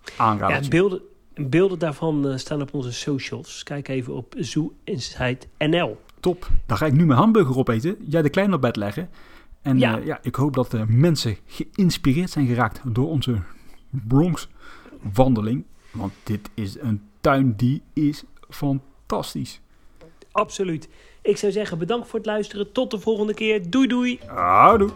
[0.05, 0.71] ja Aanradertje.
[0.71, 1.01] beelden,
[1.35, 3.63] beelden daarvan eh, staan op onze socials.
[3.63, 6.01] Kijk even op Zoo Insight NL.
[6.21, 6.49] Top.
[6.67, 7.97] Dan ga ik nu mijn hamburger opeten.
[8.09, 9.09] Jij de kleine op bed leggen.
[9.63, 9.97] En Ja.
[9.97, 13.43] ja ik hoop dat de mensen geïnspireerd zijn geraakt door onze
[13.91, 14.49] Bronx
[15.13, 15.65] wandeling.
[15.91, 19.61] Want dit is een tuin die is fantastisch.
[20.33, 20.89] Absoluut.
[21.27, 22.73] Ik zou zeggen bedankt voor het luisteren.
[22.73, 23.71] Tot de volgende keer.
[23.71, 24.21] Doei doei.
[24.27, 24.91] Houdoe.